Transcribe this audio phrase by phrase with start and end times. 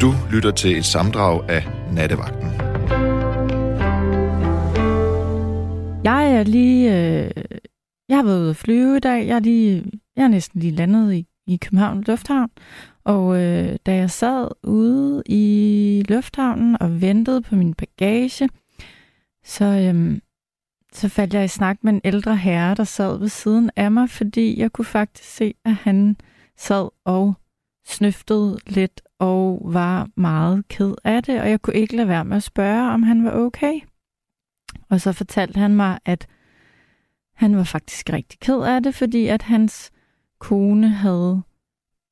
[0.00, 2.50] Du lytter til et samdrag af Nattevagten.
[6.04, 6.88] Jeg er lige...
[6.88, 7.30] Øh,
[8.08, 9.26] jeg har været ude at flyve i dag.
[9.26, 9.84] Jeg er, lige,
[10.16, 12.50] jeg er næsten lige landet i, i København Lufthavn.
[13.04, 18.48] Og øh, da jeg sad ude i lufthavnen og ventede på min bagage,
[19.44, 20.18] så, øh,
[20.92, 24.10] så faldt jeg i snak med en ældre herre, der sad ved siden af mig,
[24.10, 26.16] fordi jeg kunne faktisk se, at han
[26.56, 27.34] sad og
[27.86, 32.36] snøftede lidt og var meget ked af det, og jeg kunne ikke lade være med
[32.36, 33.80] at spørge, om han var okay.
[34.88, 36.26] Og så fortalte han mig, at
[37.34, 39.90] han var faktisk rigtig ked af det, fordi at hans
[40.38, 41.42] kone havde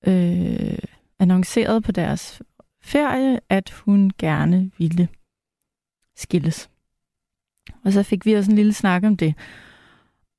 [0.06, 0.78] øh,
[1.18, 2.42] annonceret på deres
[2.82, 5.08] ferie, at hun gerne ville
[6.16, 6.70] skilles.
[7.84, 9.34] Og så fik vi også en lille snak om det.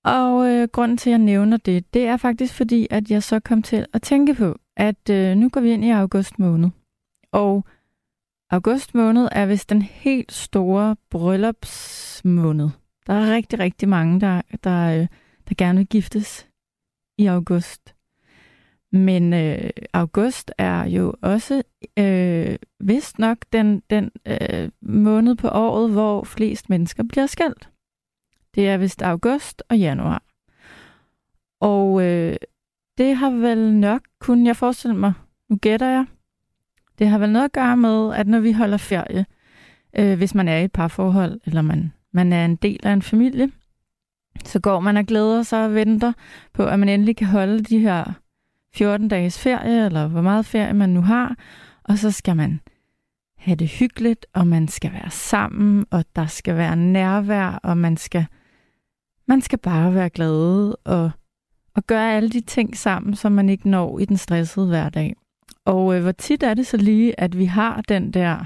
[0.03, 3.39] Og øh, grunden til, at jeg nævner det, det er faktisk fordi, at jeg så
[3.39, 6.69] kom til at tænke på, at øh, nu går vi ind i august måned.
[7.31, 7.65] Og
[8.49, 12.69] august måned er vist den helt store bryllupsmåned.
[13.07, 15.07] Der er rigtig, rigtig mange, der, der, øh,
[15.49, 16.47] der gerne vil giftes
[17.17, 17.95] i august.
[18.91, 21.63] Men øh, august er jo også
[21.99, 27.69] øh, vist nok den, den øh, måned på året, hvor flest mennesker bliver skældt.
[28.55, 30.23] Det er vist august og januar.
[31.59, 32.35] Og øh,
[32.97, 35.13] det har vel nok, kun jeg forestiller mig,
[35.49, 36.05] nu gætter jeg,
[36.99, 39.25] det har vel noget at gøre med, at når vi holder ferie,
[39.97, 43.01] øh, hvis man er i et parforhold, eller man, man er en del af en
[43.01, 43.51] familie,
[44.45, 46.13] så går man og glæder sig og venter
[46.53, 48.13] på, at man endelig kan holde de her
[48.73, 51.35] 14 dages ferie, eller hvor meget ferie man nu har,
[51.83, 52.59] og så skal man
[53.37, 57.97] have det hyggeligt, og man skal være sammen, og der skal være nærvær, og man
[57.97, 58.25] skal,
[59.27, 61.11] man skal bare være glad og,
[61.75, 65.15] og gøre alle de ting sammen, som man ikke når i den stressede hverdag.
[65.65, 68.45] Og øh, hvor tit er det så lige, at vi har den der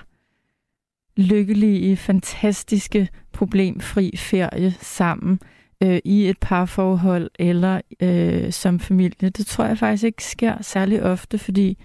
[1.18, 5.40] lykkelige, fantastiske, problemfri ferie sammen
[5.84, 9.30] øh, i et parforhold eller øh, som familie.
[9.30, 11.78] Det tror jeg faktisk ikke sker særlig ofte, fordi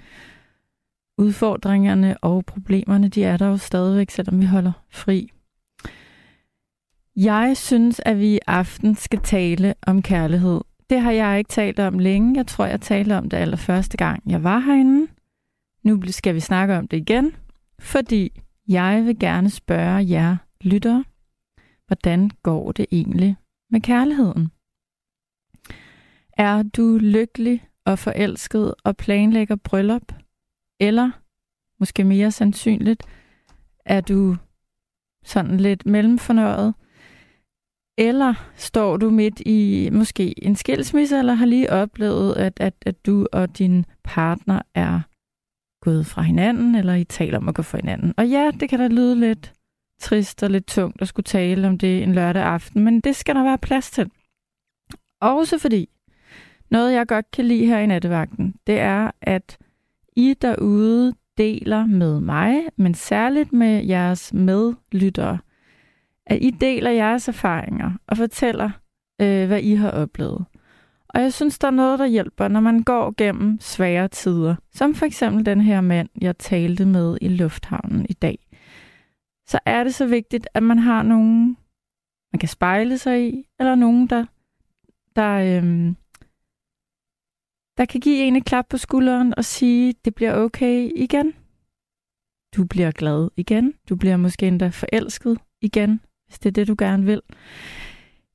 [1.18, 5.30] udfordringerne og problemerne, de er der jo stadigvæk, selvom vi holder fri.
[7.16, 10.60] Jeg synes, at vi i aften skal tale om kærlighed.
[10.90, 12.36] Det har jeg ikke talt om længe.
[12.36, 15.12] Jeg tror, jeg talte om det allerførste gang, jeg var herinde.
[15.82, 17.36] Nu skal vi snakke om det igen,
[17.78, 21.04] fordi jeg vil gerne spørge jer lyttere,
[21.86, 23.36] hvordan går det egentlig
[23.70, 24.50] med kærligheden?
[26.38, 30.12] Er du lykkelig og forelsket og planlægger bryllup?
[30.80, 31.10] Eller,
[31.80, 33.02] måske mere sandsynligt,
[33.84, 34.36] er du
[35.24, 36.74] sådan lidt mellemfornøjet?
[37.98, 43.06] Eller står du midt i måske en skilsmisse, eller har lige oplevet, at, at, at
[43.06, 45.00] du og din partner er
[45.80, 48.14] gået fra hinanden, eller I taler om at gå fra hinanden.
[48.16, 49.52] Og ja, det kan da lyde lidt
[50.00, 53.34] trist og lidt tungt at skulle tale om det en lørdag aften, men det skal
[53.34, 54.10] der være plads til.
[55.20, 55.88] Også fordi,
[56.70, 59.58] noget jeg godt kan lide her i nattevagten, det er, at
[60.16, 65.38] I derude deler med mig, men særligt med jeres medlyttere,
[66.26, 68.70] at I deler jeres erfaringer og fortæller,
[69.20, 70.44] øh, hvad I har oplevet.
[71.14, 74.56] Og jeg synes, der er noget, der hjælper, når man går gennem svære tider.
[74.72, 78.38] Som for eksempel den her mand, jeg talte med i lufthavnen i dag.
[79.46, 81.56] Så er det så vigtigt, at man har nogen,
[82.32, 84.26] man kan spejle sig i, eller nogen, der,
[85.16, 85.96] der, øhm,
[87.76, 91.34] der kan give en et klap på skulderen og sige, det bliver okay igen.
[92.56, 93.74] Du bliver glad igen.
[93.88, 97.20] Du bliver måske endda forelsket igen, hvis det er det, du gerne vil.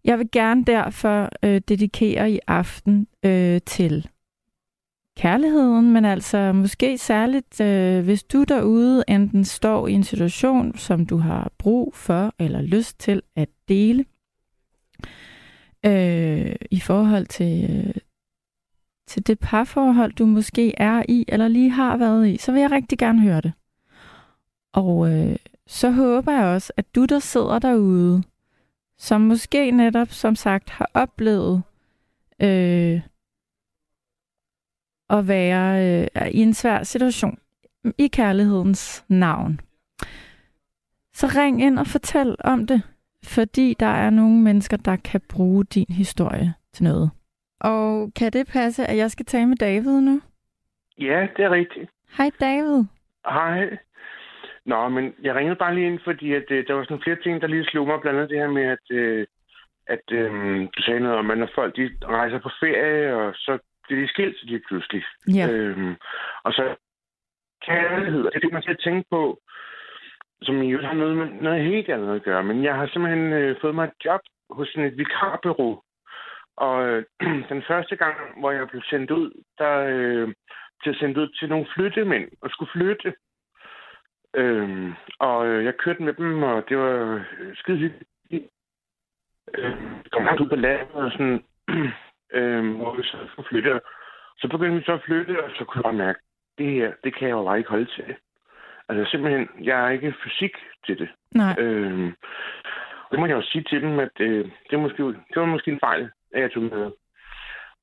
[0.04, 4.08] Jeg vil gerne derfor øh, dedikere i aften øh, til
[5.18, 11.06] kærligheden, men altså måske særligt, øh, hvis du derude enten står i en situation, som
[11.06, 14.06] du har brug for eller lyst til at dele
[15.86, 17.94] øh, i forhold til, øh,
[19.08, 22.72] til det parforhold, du måske er i eller lige har været i, så vil jeg
[22.72, 23.54] rigtig gerne høre det.
[24.74, 25.36] Og øh,
[25.70, 28.24] så håber jeg også, at du, der sidder derude,
[28.98, 31.64] som måske netop, som sagt, har oplevet
[32.42, 33.02] øh,
[35.10, 35.86] at være
[36.16, 37.40] øh, i en svær situation
[37.98, 39.60] i kærlighedens navn.
[41.14, 42.82] Så ring ind og fortæl om det,
[43.24, 47.12] fordi der er nogle mennesker, der kan bruge din historie til noget.
[47.60, 50.22] Og kan det passe, at jeg skal tale med David nu?
[50.98, 51.90] Ja, det er rigtigt.
[52.18, 52.84] Hej David.
[53.26, 53.78] Hej.
[54.66, 57.42] Nå, men jeg ringede bare lige ind, fordi at, øh, der var sådan flere ting,
[57.42, 58.02] der lige slog mig.
[58.02, 59.28] Blandt andet det her med, at, øh,
[59.88, 60.32] at øh,
[60.78, 64.08] du sagde noget om, at når folk de rejser på ferie, og så bliver de
[64.08, 65.04] skilt lige pludselig.
[65.36, 65.50] Ja.
[65.52, 65.96] Øhm,
[66.44, 66.76] og så
[67.66, 69.40] kærlighed, og det er det, man skal tænke på,
[70.42, 72.44] som jo har noget med noget helt andet at gøre.
[72.44, 75.82] Men jeg har simpelthen øh, fået mig et job hos sådan et vikarbureau.
[76.58, 77.04] Og øh,
[77.52, 80.34] den første gang, hvor jeg blev sendt ud, der øh,
[80.82, 83.14] blev sendt ud til nogle flyttemænd og skulle flytte.
[84.36, 88.50] Øh, og øh, jeg kørte med dem, og det var øh, skide hyggeligt.
[89.58, 89.74] Øh,
[90.12, 91.44] kom langt ud på landet og sådan,
[92.38, 93.82] øh, hvor vi så skulle flytte.
[94.38, 96.20] Så begyndte vi så at flytte, og så kunne jeg mærke,
[96.58, 98.16] det her, det kan jeg jo bare ikke holde til.
[98.90, 100.56] Altså simpelthen, jeg er ikke fysik
[100.86, 101.10] til det.
[101.36, 101.56] Nej.
[101.60, 102.14] Øh,
[103.12, 105.72] det må jeg jo sige til dem, at øh, det, er måske, det var måske
[105.72, 106.92] en fejl, at jeg tog med.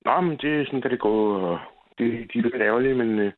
[0.04, 1.58] Nå, men det er sådan, kan det gå, og
[1.98, 3.32] det, de er lidt ærgerlige, men øh,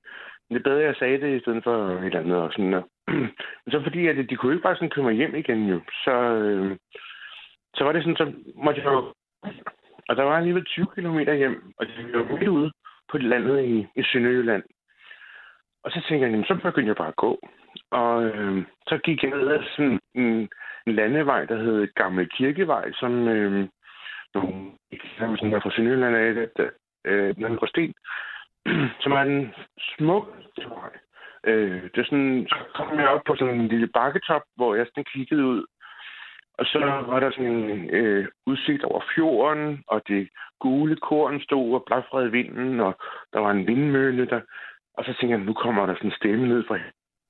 [0.48, 2.36] det er bedre, at jeg sagde det, i stedet for et eller andet.
[2.36, 2.88] Og sådan, og,
[3.62, 6.12] men så fordi, at de kunne ikke bare sådan køre mig hjem igen jo, så,
[6.12, 6.76] øh,
[7.74, 9.14] så var det sådan, så måtte jeg jo...
[10.08, 12.72] Og der var alligevel 20 km hjem, og det var midt ude
[13.10, 14.62] på landet i, i Sønderjylland.
[15.84, 17.40] Og så tænkte jeg, jamen, så begyndte jeg bare at gå.
[17.90, 20.48] Og øh, så gik jeg ned ad sådan en,
[20.86, 23.68] en landevej, der hed Gammel Kirkevej, som øh,
[24.34, 24.70] nogle,
[25.18, 26.70] sådan der fra Sønderjylland af, at,
[27.04, 27.94] øh, den Sten,
[29.02, 30.90] som er den smukkeste vej.
[31.44, 34.86] Øh, det er sådan, så kom jeg op på sådan en lille bakketop, hvor jeg
[34.86, 35.64] sådan kiggede ud.
[36.58, 40.28] Og så var der sådan en øh, udsigt over fjorden, og det
[40.60, 42.92] gule korn stod og blafrede vinden, og
[43.32, 44.40] der var en vindmølle, der...
[44.94, 46.74] Og så tænkte jeg, nu kommer der sådan en stemme ned fra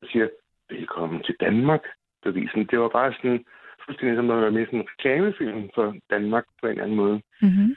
[0.03, 0.29] og siger,
[0.71, 1.85] velkommen til Danmark.
[2.23, 2.67] Bevisen.
[2.67, 3.45] Det var bare sådan,
[3.85, 6.97] fuldstændig som at være med i sådan en reklamefilm for Danmark på en eller anden
[6.97, 7.23] måde.
[7.43, 7.77] Mm-hmm.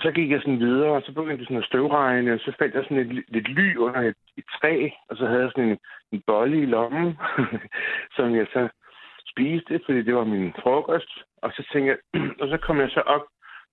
[0.00, 2.74] Så gik jeg sådan videre, og så begyndte det sådan at støvregne, og så fandt
[2.74, 5.78] jeg sådan et, lidt ly under et, et træ, og så havde jeg sådan en,
[6.12, 7.18] en bolle i lommen,
[8.16, 8.68] som jeg så
[9.30, 11.10] spiste, fordi det var min frokost.
[11.42, 11.98] Og så tænkte jeg,
[12.40, 13.24] og så kom jeg så op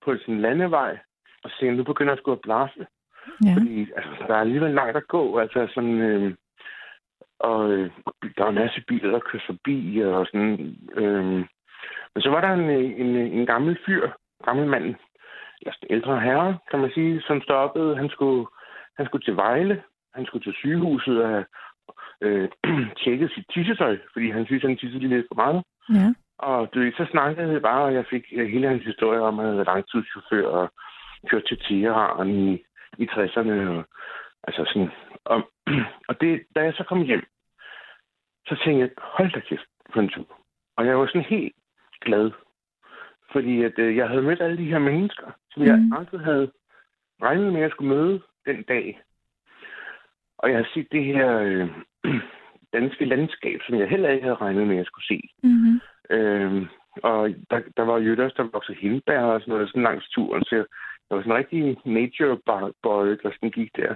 [0.05, 0.97] på sådan en landevej,
[1.43, 2.85] og så tænkte jeg, nu begynder jeg at skulle blæse.
[3.45, 3.53] Ja.
[3.53, 5.37] Fordi altså, der er alligevel langt at gå.
[5.37, 6.33] Altså sådan, øh,
[7.39, 7.91] og øh,
[8.37, 10.75] der var en masse biler, der kørte forbi, og sådan.
[10.95, 11.45] Øh,
[12.13, 12.69] men så var der en,
[13.03, 14.09] en, en gammel fyr,
[14.45, 14.95] gammel mand,
[15.89, 17.95] ældre herre, kan man sige, som stoppede.
[17.95, 18.47] Han skulle,
[18.97, 19.83] han skulle til Vejle,
[20.15, 21.45] han skulle til sygehuset og have
[22.21, 22.49] øh,
[23.03, 25.63] tjekket sit tissetøj, fordi han synes, han tissede lidt for meget.
[25.89, 26.13] Ja.
[26.37, 29.45] Og du så snakkede vi bare, og jeg fik øh, hele hans historie om, at
[29.45, 30.71] han været langtidschauffør og
[31.29, 32.63] kørt til Teheran i,
[32.97, 33.55] i 60'erne.
[33.73, 33.83] Og,
[34.47, 34.91] altså sådan,
[35.25, 35.49] og,
[36.09, 37.25] og det, da jeg så kom hjem,
[38.47, 40.27] så tænkte jeg, hold da kæft for en tur.
[40.77, 41.53] Og jeg var sådan helt
[42.01, 42.31] glad,
[43.33, 45.67] fordi at, øh, jeg havde mødt alle de her mennesker, som mm.
[45.67, 46.51] jeg aldrig havde
[47.21, 49.01] regnet med, at jeg skulle møde den dag.
[50.37, 51.69] Og jeg har set det her øh,
[52.77, 55.21] danske landskab, som jeg heller ikke havde regnet med, at jeg skulle se.
[55.43, 55.79] Mm-hmm.
[56.09, 56.67] Øh,
[57.03, 60.43] og der, der var jo også, der voksede hindbær og sådan noget, sådan langs turen.
[60.43, 60.65] Så jeg,
[61.09, 62.37] jeg var sådan en rigtig nature
[62.83, 63.95] boy, der sådan gik der.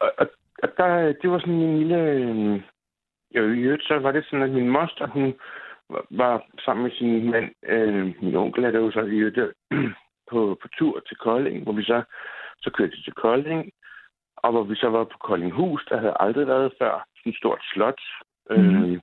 [0.00, 0.26] Og, og,
[0.62, 2.00] og der, det var sådan en lille...
[2.02, 2.62] Øh,
[3.34, 5.34] jo, i øvrigt, så var det sådan, at min moster, hun
[6.10, 9.38] var, sammen med sin mand, øh, min onkel er det jo så i øvrigt,
[10.30, 12.02] på, på tur til Kolding, hvor vi så,
[12.58, 13.70] så kørte til Kolding,
[14.36, 17.06] og hvor vi så var på Koldinghus, der havde aldrig været før.
[17.16, 18.00] Sådan et stort slot.
[18.50, 18.56] Mm.
[18.56, 19.00] Øh,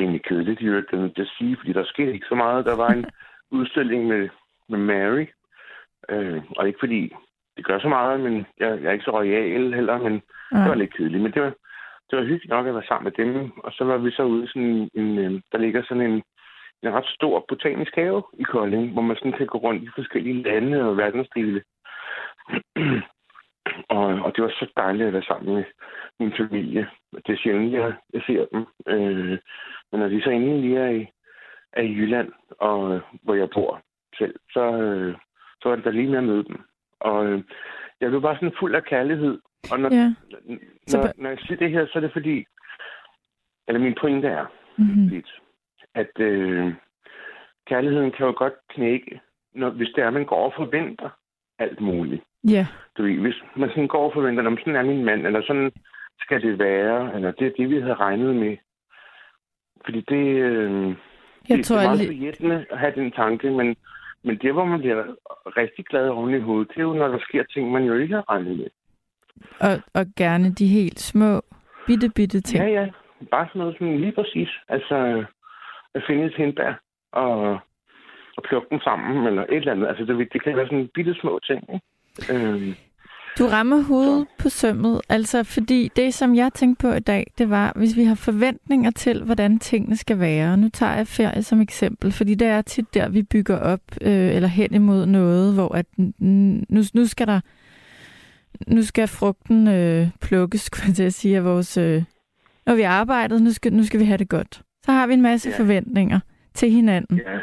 [0.00, 2.66] rimelig kedeligt, i øvrigt, det vil sige, fordi der skete ikke så meget.
[2.66, 3.04] Der var en
[3.58, 4.28] udstilling med,
[4.68, 5.26] med Mary,
[6.08, 7.12] øh, og ikke fordi
[7.56, 10.22] det gør så meget, men jeg, jeg er ikke så royal heller, men
[10.52, 10.58] ja.
[10.58, 11.22] det var lidt kedeligt.
[11.22, 11.54] Men det var,
[12.10, 13.52] det var hyggeligt nok at være sammen med dem.
[13.58, 16.22] Og så var vi så ude sådan en, en øh, der ligger sådan en,
[16.82, 20.42] en ret stor botanisk have i Kolding, hvor man sådan kan gå rundt i forskellige
[20.42, 21.62] lande og verdensdele.
[23.96, 25.64] og, og det var så dejligt at være sammen med
[26.20, 26.88] min familie.
[27.26, 28.66] Det er sjældent, jeg, jeg ser dem.
[28.86, 29.38] Øh,
[29.92, 31.06] men når de så endelig lige er i,
[31.72, 33.80] er i Jylland, og øh, hvor jeg bor
[34.18, 35.16] selv, så, øh,
[35.62, 36.60] så var det da lige med at møde dem.
[37.00, 37.42] Og øh,
[38.00, 39.38] jeg blev bare sådan fuld af kærlighed.
[39.72, 40.14] Og når, Ja.
[40.92, 42.44] når, når jeg siger det her, så er det fordi,
[43.68, 44.46] eller min pointe er,
[44.78, 45.08] Mm-hmm.
[45.08, 45.30] lidt,
[45.94, 46.74] at øh,
[47.66, 49.20] kærligheden kan jo godt knække,
[49.54, 51.08] når, hvis det er, at man går og forventer
[51.58, 52.22] alt muligt.
[52.48, 52.66] Ja.
[52.98, 55.72] Du ved, hvis man sådan går og forventer, om sådan er min mand, eller sådan
[56.20, 58.56] skal det være, eller det er det, vi havde regnet med.
[59.84, 60.94] Fordi det, øh,
[61.48, 63.76] Jeg det, tror, det er meget forjættende at have den tanke, men,
[64.24, 65.04] men det, hvor man bliver
[65.56, 68.14] rigtig glad oven i hovedet, det er jo, når der sker ting, man jo ikke
[68.14, 68.66] har regnet med.
[69.60, 71.40] Og, og gerne de helt små,
[71.86, 72.64] bitte, bitte ting.
[72.64, 72.88] Ja, ja.
[73.30, 74.48] Bare sådan noget som lige præcis.
[74.68, 75.24] Altså,
[75.94, 76.72] at finde et hindbær
[77.12, 77.58] og,
[78.36, 79.88] og plukke dem sammen, eller et eller andet.
[79.88, 81.86] Altså, det, det kan være sådan bitte små ting, ikke?
[82.32, 82.74] Øhm,
[83.38, 87.50] Du rammer hovedet på sømmet, altså fordi det, som jeg tænkte på i dag, det
[87.50, 90.56] var, hvis vi har forventninger til, hvordan tingene skal være.
[90.56, 94.34] Nu tager jeg ferie som eksempel, fordi det er tit der, vi bygger op øh,
[94.36, 95.86] eller hen imod noget, hvor at,
[96.68, 97.40] nu, nu skal der
[98.66, 101.76] nu skal frugten øh, plukkes, skulle jeg sige, af vores...
[101.76, 102.02] Øh,
[102.66, 104.62] når vi har arbejdet, nu skal, nu skal vi have det godt.
[104.84, 105.58] Så har vi en masse Ja.
[105.58, 106.20] forventninger
[106.54, 107.38] til hinanden Ja,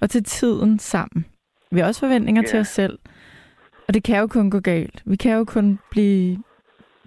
[0.00, 1.24] og til tiden sammen.
[1.70, 2.48] Vi har også forventninger Ja.
[2.48, 2.98] til os selv.
[3.92, 5.02] Og det kan jo kun gå galt.
[5.06, 6.38] Vi kan jo kun blive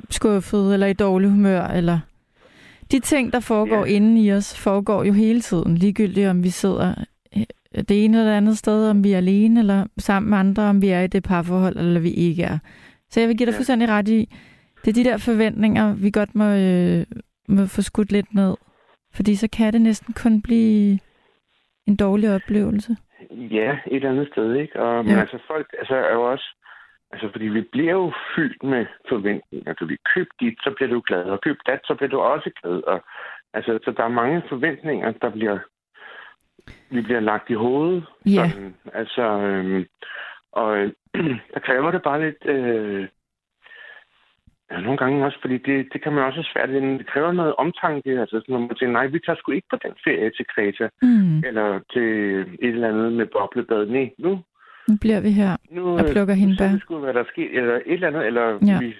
[0.10, 1.62] skuffet eller i dårlig humør.
[1.68, 2.00] Eller
[2.92, 3.92] De ting, der foregår Ja.
[3.96, 5.75] inde i os, foregår jo hele tiden.
[5.77, 6.94] Ligegyldigt om vi sidder
[7.38, 7.44] øh,
[7.89, 10.82] det ene eller det andet sted, om vi er alene eller sammen med andre, om
[10.82, 12.58] vi er i det parforhold eller vi ikke er.
[13.10, 13.58] Så jeg vil give dig Ja.
[13.58, 14.34] fuldstændig ret i,
[14.86, 17.06] det er de der forventninger, vi godt må, øh,
[17.48, 18.56] må få skudt lidt ned.
[19.13, 21.00] Fordi så kan det næsten kun blive
[21.88, 22.98] en dårlig oplevelse.
[23.32, 24.80] Ja, et eller andet sted, ikke?
[24.82, 25.20] Og, men Ja.
[25.20, 26.46] altså, folk altså, er jo også...
[27.15, 29.74] Altså, fordi vi bliver jo fyldt med forventninger.
[29.74, 31.24] Du vil købe dit, så bliver du glad.
[31.24, 32.84] Og køb dat, så bliver du også glad.
[32.84, 33.03] Og,
[33.53, 35.57] altså, så der er mange forventninger, der bliver,
[36.89, 38.05] vi bliver lagt i hovedet.
[38.25, 38.50] Ja.
[38.50, 39.86] Sådan, altså, øhm,
[40.51, 40.91] og øh,
[41.53, 42.45] der kræver det bare lidt...
[42.45, 43.07] Øh,
[44.72, 46.69] ja, nogle gange også, fordi det, det kan man også svært.
[46.69, 48.19] Det kræver noget omtanke.
[48.19, 50.89] Altså, når man siger, nej, vi tager sgu ikke på den ferie til Kreta.
[51.01, 51.38] Mm.
[51.48, 53.86] Eller til et eller andet med boblebad.
[53.86, 54.43] Nej, nu
[54.89, 55.58] Nu bliver vi her.
[55.72, 56.68] nu, Og plukker øh, hindebær.
[56.68, 58.80] Så det skulle, hvad der sker, eller et eller andet, eller Ja.
[58.80, 58.94] vi,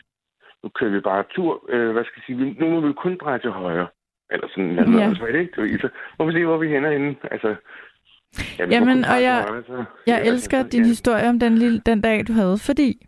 [0.64, 3.40] nu kører vi bare tur, øh, hvad skal jeg sige, nu må vi kun dreje
[3.40, 3.88] til højre.
[4.32, 4.98] Eller sådan noget, Ja.
[5.04, 5.10] ja.
[5.10, 5.52] altså, ikke?
[5.56, 5.90] Du ved, Så
[6.20, 7.16] må vi se, hvor vi hænder henne.
[7.32, 7.56] Altså,
[8.60, 10.88] ja, Jamen, og jeg- højre, så, Jeg ja, elsker altså, din ja.
[10.88, 13.06] historie om den, lille, den dag, du havde, fordi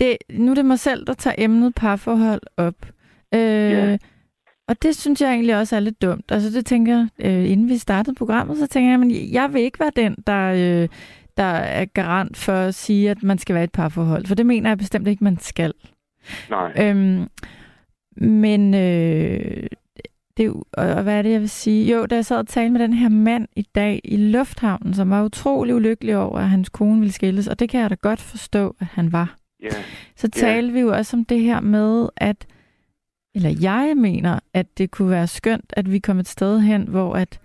[0.00, 2.74] det, nu er det mig selv, der tager emnet parforhold op.
[3.34, 3.98] Øh, Ja.
[4.68, 6.32] Og det synes jeg egentlig også er lidt dumt.
[6.32, 9.62] Altså det tænker jeg, øh, inden vi startede programmet, så tænker jeg, men jeg vil
[9.62, 10.88] ikke være den, der, øh,
[11.40, 14.26] der er garant for at sige, at man skal være i et parforhold.
[14.26, 15.72] For det mener jeg bestemt ikke, man skal.
[16.50, 17.28] Nej, Øhm,
[18.16, 19.66] men øh,
[20.36, 21.92] det, er og, hvad er det, jeg vil sige?
[21.94, 25.10] Jo, da jeg sad og talte med den her mand i dag i lufthavnen, som
[25.10, 28.20] var utrolig ulykkelig over, at hans kone ville skilles, og det kan jeg da godt
[28.20, 29.36] forstå, at han var.
[29.62, 29.68] ja,
[30.16, 32.46] Så talte vi jo også om det her med, at,
[33.34, 37.14] eller jeg mener, at det kunne være skønt, at vi kom et sted hen, hvor
[37.14, 37.38] at,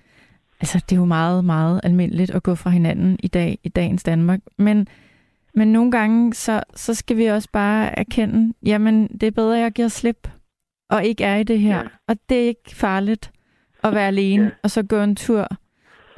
[0.62, 4.04] altså det er jo meget, meget almindeligt at gå fra hinanden i dag, i dagens
[4.04, 4.88] Danmark, men,
[5.54, 9.62] men nogle gange, så, så skal vi også bare erkende, jamen det er bedre, at
[9.64, 10.30] jeg giver slip,
[10.90, 11.84] og ikke er i det her, Ja.
[12.08, 13.32] og det er ikke farligt
[13.84, 14.50] at være alene, Ja.
[14.64, 15.48] og så gå en tur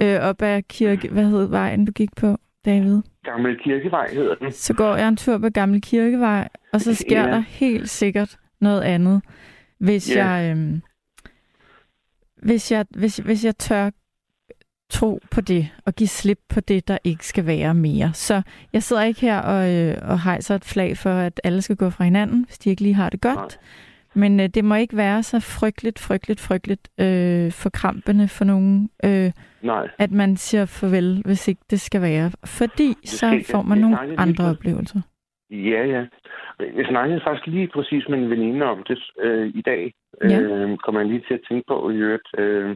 [0.01, 3.01] øh, op ad kirke, hvad hed vejen, du gik på, David?
[3.23, 4.51] Gammel Kirkevej hedder den.
[4.51, 7.27] Så går jeg en tur på Gamle Kirkevej, og så sker Ja.
[7.31, 9.21] der helt sikkert noget andet,
[9.79, 10.25] hvis Ja.
[10.27, 10.81] jeg øhm,
[12.41, 13.89] hvis jeg hvis, hvis jeg tør
[14.89, 18.13] tro på det og give slip på det, der ikke skal være mere.
[18.13, 18.41] Så
[18.73, 21.89] jeg sidder ikke her og, øh, og hejser et flag for, at alle skal gå
[21.89, 23.35] fra hinanden, hvis de ikke lige har det godt.
[23.35, 23.47] Nej.
[24.13, 29.31] Men øh, det må ikke være så frygteligt, frygteligt, frygteligt øh, forkrampende for nogen, øh,
[29.61, 32.31] Nej, at man siger farvel, hvis ikke det skal være.
[32.57, 35.01] Fordi så skal får man nogle dejligt, andre oplevelser.
[35.51, 36.03] ja, ja.
[36.59, 39.93] Jeg snakkede faktisk lige præcis med en veninde om det øh, i dag.
[40.23, 40.39] Ja.
[40.39, 42.29] Øh, kommer jeg lige til at tænke på i øvrigt.
[42.37, 42.75] Øh,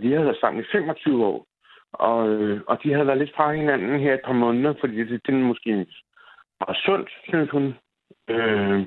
[0.00, 1.46] og de havde været sammen i 25 år.
[1.92, 5.26] Og, øh, og de havde været lidt fra hinanden her et par måneder, fordi det,
[5.26, 5.70] det er måske
[6.60, 7.74] meget sundt, synes hun.
[8.28, 8.86] Øh,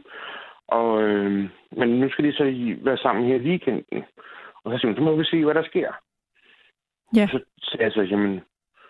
[0.68, 4.04] og, øh, men nu skal de så være sammen her i weekenden.
[4.64, 5.92] Og så siger hun, så må vi se, hvad der sker.
[7.16, 7.28] Ja.
[7.28, 8.42] Så sagde jeg så, jamen,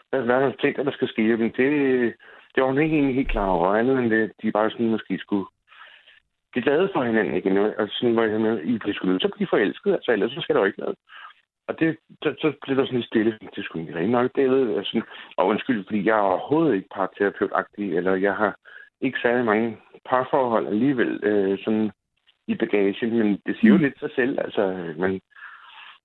[0.09, 1.27] hvad, hvad du tænkt, at der skal ske?
[1.27, 1.69] Jamen, det,
[2.55, 3.67] det var hun ikke egentlig helt klar over.
[3.67, 5.45] Andet end det, de bare sådan måske skulle
[6.51, 7.57] blive glade for hinanden igen.
[7.57, 10.55] Og sådan var jeg med, I bliver til at blive forelsket, altså ellers så skal
[10.55, 10.97] der jo ikke noget.
[11.67, 13.39] Og det, så, så blev der sådan lidt stille.
[13.55, 14.85] Det skulle ikke nok, det ved jeg.
[14.85, 15.03] Sådan,
[15.37, 18.55] og undskyld, fordi jeg er overhovedet ikke parterapeutagtig, eller jeg har
[19.01, 21.91] ikke særlig mange parforhold alligevel øh, sådan
[22.47, 23.83] i bagagen, men det siger jo Mm.
[23.83, 24.39] lidt sig selv.
[24.39, 25.21] Altså, man,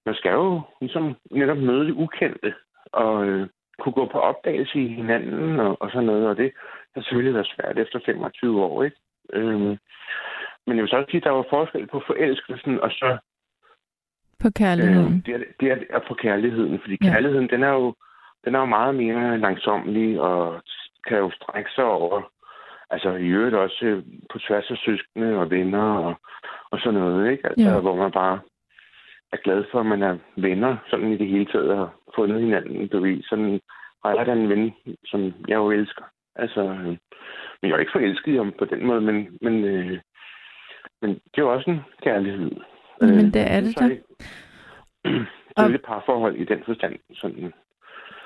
[0.07, 2.55] man skal jo ligesom netop møde det ukendte,
[2.93, 3.49] og øh,
[3.79, 6.53] kunne gå på opdagelse i hinanden og, og sådan noget, og det
[6.95, 8.97] har selvfølgelig været svært efter 25 år, ikke?
[9.33, 9.79] Øhm,
[10.67, 13.19] men jeg vil så også sige, at der var forskel på forelskelsen og så
[14.43, 15.15] På kærligheden.
[15.15, 17.11] Øh, det, er, det er er på kærligheden, fordi Ja.
[17.13, 17.95] kærligheden, den er jo
[18.45, 20.63] den er jo meget mere langsomlig og
[21.09, 22.31] kan jo strække sig over,
[22.91, 24.03] altså i øvrigt også øh,
[24.33, 26.15] på tværs af søskende og venner og,
[26.71, 27.47] og sådan noget, ikke?
[27.47, 27.81] Altså, Ja.
[27.81, 28.41] hvor man bare
[29.33, 32.89] er glad for, at man er venner, sådan i det hele taget, og fundet hinanden,
[32.89, 33.23] du ved.
[33.23, 33.61] Sådan
[34.05, 34.73] har jeg da en ven,
[35.05, 36.05] som jeg jo elsker.
[36.37, 36.97] Altså, øh,
[37.61, 39.99] men jeg er ikke forelsket i ham på den måde, men, men, øh,
[41.03, 42.51] men det er jo også en kærlighed.
[43.01, 43.85] Men Øh, det er det da.
[43.89, 44.03] ikke-
[45.59, 46.95] Det er et parforhold i den forstand.
[47.15, 47.53] Sådan,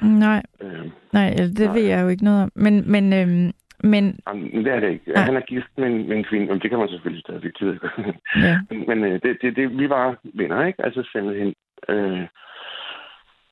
[0.03, 1.75] Nej, øh, nej, det Nej.
[1.75, 2.51] ved jeg jo ikke noget om.
[2.55, 3.53] Men, men, øhm,
[3.93, 5.13] men jamen, det er det ikke.
[5.13, 5.23] Nej.
[5.25, 7.53] Han er gift med en, med en kvinde, og det kan man selvfølgelig stadig det
[7.61, 8.17] ved jeg godt.
[8.37, 10.85] ja, Men, men øh, det, det, det, vi var venner, ikke?
[10.85, 11.55] Altså simpelthen.
[11.89, 12.27] Øh,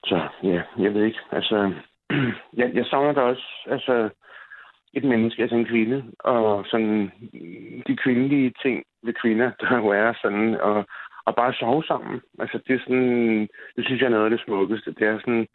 [0.05, 1.19] så ja, jeg ved ikke.
[1.33, 1.73] Altså,
[2.61, 4.09] jeg, jeg savner da også, altså,
[4.95, 7.13] et menneske, altså en kvinde, og sådan
[7.87, 10.87] de kvindelige ting ved kvinder, der jo er sådan, og,
[11.31, 12.21] og bare sove sammen.
[12.43, 14.95] Altså det er sådan, det synes jeg er noget af det smukkeste.
[14.99, 15.47] Det er sådan,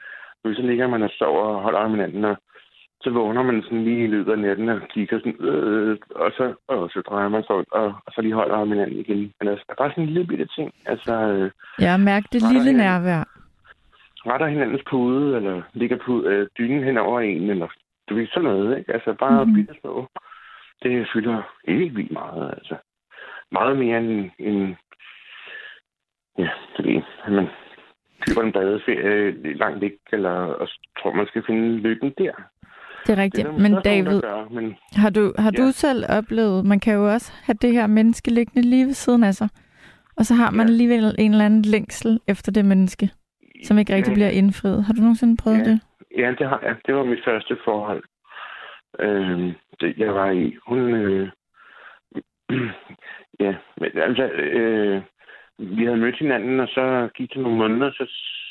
[0.58, 2.38] så ligger man og sover og holder om hinanden, og
[3.02, 6.54] så vågner man sådan lige i løbet af natten og kigger sådan, øh, og, så,
[6.68, 7.66] og så drejer man sig og,
[8.06, 9.34] og så lige holder om hinanden igen.
[9.40, 10.74] Men altså, bare sådan en lille bitte ting.
[10.86, 13.24] Altså, øh, ja, mærk det lille nærvær.
[14.28, 17.68] Retter hinandens pude, eller ligger på øh, dynen hen over en, eller
[18.10, 18.94] du ved, sådan noget, ikke?
[18.94, 19.56] Altså, bare mm-hmm.
[19.56, 20.08] bitte små.
[20.84, 22.76] Det fylder helt vildt meget, altså.
[23.52, 24.76] Meget mere end, end
[26.38, 27.48] ja, det er man
[28.28, 30.68] køber en badeferie langt væk, eller og
[31.00, 32.32] tror, man skal finde lykken der.
[33.08, 33.48] Det er rigtigt.
[33.48, 35.64] Det er men David, gør, men, har du, har ja.
[35.64, 39.24] du selv oplevet, man kan jo også have det her menneske liggende lige ved siden
[39.24, 39.50] af sig,
[40.18, 40.72] og så har man ja.
[40.72, 43.10] alligevel en eller anden længsel efter det menneske,
[43.64, 44.16] som ikke rigtig ja.
[44.16, 44.84] bliver indfriet.
[44.84, 45.64] Har du nogensinde prøvet ja.
[45.64, 45.80] det?
[46.18, 46.76] Ja, det har jeg.
[46.86, 48.04] Det var mit første forhold.
[49.00, 50.56] Øh, det, jeg var i.
[50.68, 50.80] Hun...
[50.94, 51.30] Øh,
[53.46, 54.24] ja, men altså...
[54.24, 55.02] Øh,
[55.58, 58.06] vi havde mødt hinanden, og så gik det nogle måneder, så,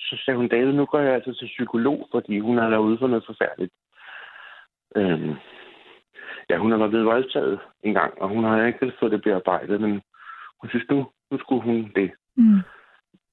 [0.08, 2.98] så sagde hun, David, nu går jeg altså til psykolog, fordi hun har været ude
[2.98, 3.72] for noget forfærdeligt.
[4.96, 5.34] Øhm,
[6.50, 9.80] ja, hun har været blevet voldtaget en gang, og hun har ikke fået det bearbejdet,
[9.80, 10.02] men
[10.60, 12.10] hun synes, nu, nu skulle hun det.
[12.36, 12.60] Mm.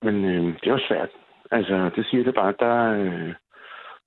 [0.01, 1.09] Men øh, det var svært.
[1.51, 3.33] Altså, det siger det bare, der, øh,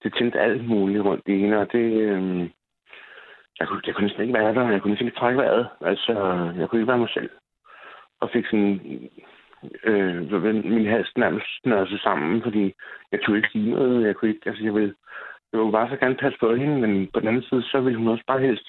[0.03, 2.51] det tændte alt muligt rundt i hende, og det, øh,
[3.61, 4.71] jeg, kunne, jeg kunne næsten ikke være der.
[4.71, 5.69] Jeg kunne næsten ikke trække vejret.
[5.81, 6.13] Altså,
[6.59, 7.31] jeg kunne ikke være mig selv.
[8.21, 8.81] Og fik sådan,
[9.85, 12.73] øh, min hals nærmest snørret sig sammen, fordi
[13.13, 14.07] jeg tog ikke sige noget.
[14.07, 14.95] Jeg kunne ikke, altså, jeg ville,
[15.53, 17.99] jeg ville bare så gerne passe på hende, men på den anden side, så ville
[17.99, 18.67] hun også bare helst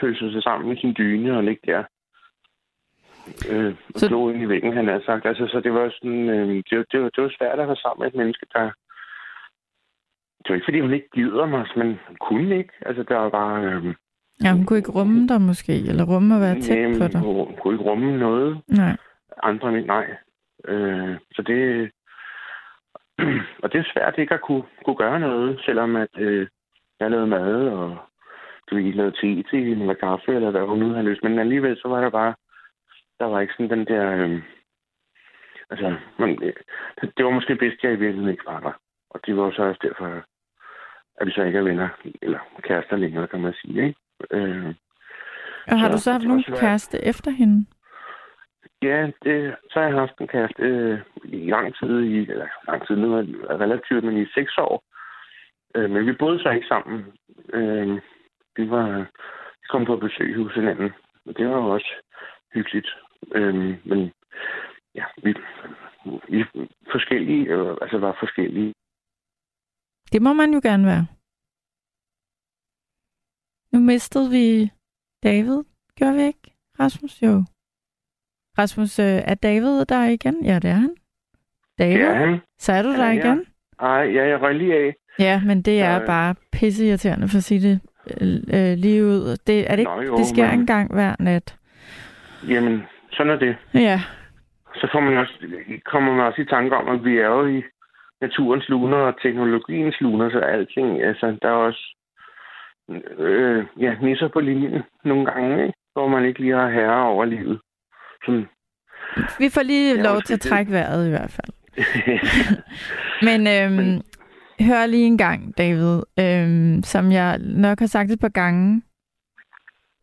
[0.00, 1.82] pøse sig sammen med sin dyne og ligge der.
[3.50, 4.06] Øh, og så...
[4.06, 5.26] slå ind i væggen, han har sagt.
[5.26, 8.02] Altså, så det var sådan, øh, det, det, var, det var svært at være sammen
[8.02, 8.70] med et menneske, der...
[10.38, 12.72] Det var ikke, fordi hun ikke gider mig, men hun kunne ikke.
[12.86, 13.64] Altså, der var bare...
[13.64, 13.94] Øh,
[14.44, 17.20] ja, hun kunne ikke rumme dig måske, eller rumme at være tæt jamen, på dig.
[17.20, 18.60] Hun kunne ikke rumme noget.
[18.68, 18.96] Nej.
[19.42, 20.06] Andre, nej.
[20.68, 21.90] Øh, så det,
[23.62, 26.46] og det er svært ikke at kunne, kunne gøre noget, selvom at øh,
[27.00, 27.98] jeg lavede mad, og
[28.70, 31.22] du ved, lavede te til eller kaffe, eller hvad hun nu havde lyst.
[31.22, 32.34] Men alligevel, så var der bare,
[33.18, 34.42] der var ikke sådan den der, øh,
[35.70, 36.38] altså, man,
[37.00, 38.72] det, det var måske bedst, at jeg i virkeligheden ikke var der.
[39.10, 40.24] Og det var så også derfor,
[41.20, 41.88] at vi så ikke er venner,
[42.22, 44.00] eller kærester længere, kan man sige, ikke?
[44.30, 44.74] Øh,
[45.66, 47.66] og har så, du så haft nogen kæreste efter hende?
[48.88, 52.86] Ja, det, så har jeg haft en kæreste øh, i lang tid, i, eller lang
[52.86, 53.08] tid nu
[53.64, 54.84] relativt, men i seks år.
[55.74, 56.98] Øh, men vi boede så ikke sammen.
[57.52, 58.00] Øh,
[58.56, 58.88] vi var
[59.60, 60.90] vi kom på besøg hos hinanden,
[61.26, 61.92] og det var jo også
[62.54, 62.88] hyggeligt.
[63.34, 64.12] Øh, men
[64.94, 65.34] ja, vi,
[66.28, 66.44] vi
[66.92, 68.74] forskellige, øh, altså var forskellige.
[70.12, 71.06] Det må man jo gerne være.
[73.72, 74.70] Nu mistede vi
[75.22, 75.64] David,
[75.98, 76.54] gør vi ikke?
[76.80, 77.53] Rasmus, jo.
[78.58, 80.44] Rasmus, øh, er David der igen?
[80.44, 80.94] Ja, det er han.
[81.78, 82.40] David, ja, han.
[82.58, 83.46] så er du ja, der igen?
[83.80, 84.94] Nej, ja, jeg røg lige af.
[85.18, 86.06] Ja, men det er øh...
[86.06, 87.80] bare pisseirriterende for at sige det
[88.54, 89.36] øh, lige ud.
[89.46, 90.60] Det, er det, ikke, Nå, jo, det sker men...
[90.60, 91.56] en gang hver nat.
[92.48, 93.56] Jamen, sådan er det.
[93.74, 94.00] Ja.
[94.74, 95.34] Så får man også,
[95.84, 97.62] kommer man også i tanke om, at vi er jo i
[98.20, 101.96] naturens luner og teknologiens luner, så alting, altså, der er også
[103.18, 105.78] øh, ja, nisser på linjen nogle gange, ikke?
[105.92, 107.60] hvor man ikke lige har herre over livet
[108.26, 108.44] sådan...
[109.38, 111.52] Vi får lige lov til at trække vejret i hvert fald.
[113.28, 114.00] Men, øhm,
[114.60, 118.82] hør lige en gang, David, øhm, som jeg nok har sagt et par gange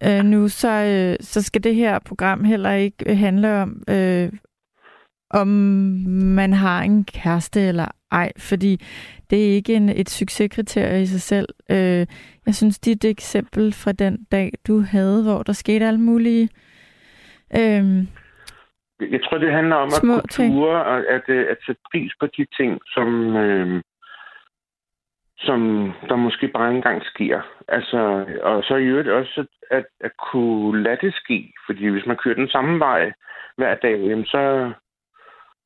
[0.03, 4.31] øh, nu, så, øh, så skal det her program heller ikke handle om, øh,
[5.29, 5.47] om
[6.07, 8.81] man har en kæreste eller ej, fordi
[9.29, 11.47] det er ikke en, et succeskriterie i sig selv.
[11.69, 12.07] Øh,
[12.45, 16.49] jeg synes, dit eksempel fra den dag, du havde, hvor der skete alle mulige
[17.59, 18.07] Øhm,
[19.11, 22.45] jeg tror, det handler om at kulture og at, øh, at sætte pris på de
[22.57, 23.81] ting, som, øh,
[25.37, 27.41] som der måske bare ikke engang sker.
[27.67, 31.53] Altså, og så i øvrigt også at, at kunne lade det ske.
[31.65, 33.11] Fordi hvis man kører den samme vej
[33.57, 34.71] hver dag, jamen så,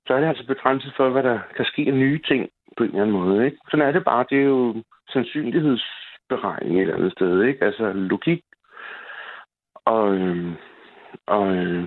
[0.07, 2.89] så er det altså begrænset for, hvad der kan ske af nye ting på en
[2.89, 3.45] eller anden måde.
[3.45, 3.57] Ikke?
[3.71, 4.25] Sådan er det bare.
[4.29, 7.43] Det er jo sandsynlighedsberegning et eller andet sted.
[7.43, 7.65] Ikke?
[7.65, 8.43] Altså logik.
[9.85, 10.51] Og, øh,
[11.27, 11.83] og, øh,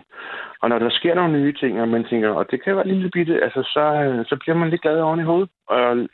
[0.63, 3.11] og når der sker nogle nye ting, og man tænker, og det kan være lille
[3.11, 5.51] bitte, altså, så, øh, så bliver man lidt glad oven i hovedet.
[5.69, 6.09] Og,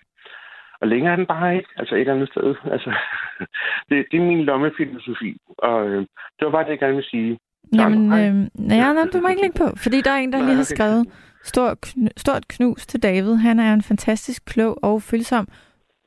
[0.81, 2.55] og længere er den bare ikke, altså et eller andet sted.
[2.73, 2.91] Altså,
[3.89, 6.01] det, det er min lommefilosofi, og øh,
[6.37, 7.39] det var bare det, jeg gerne vil sige.
[7.75, 10.57] Jamen, øh, ja, nej, du må ikke lægge på, fordi der er en, der lige
[10.57, 11.07] har skrevet
[11.43, 11.69] stor,
[12.17, 13.35] stort knus til David.
[13.35, 15.49] Han er en fantastisk klog og følsom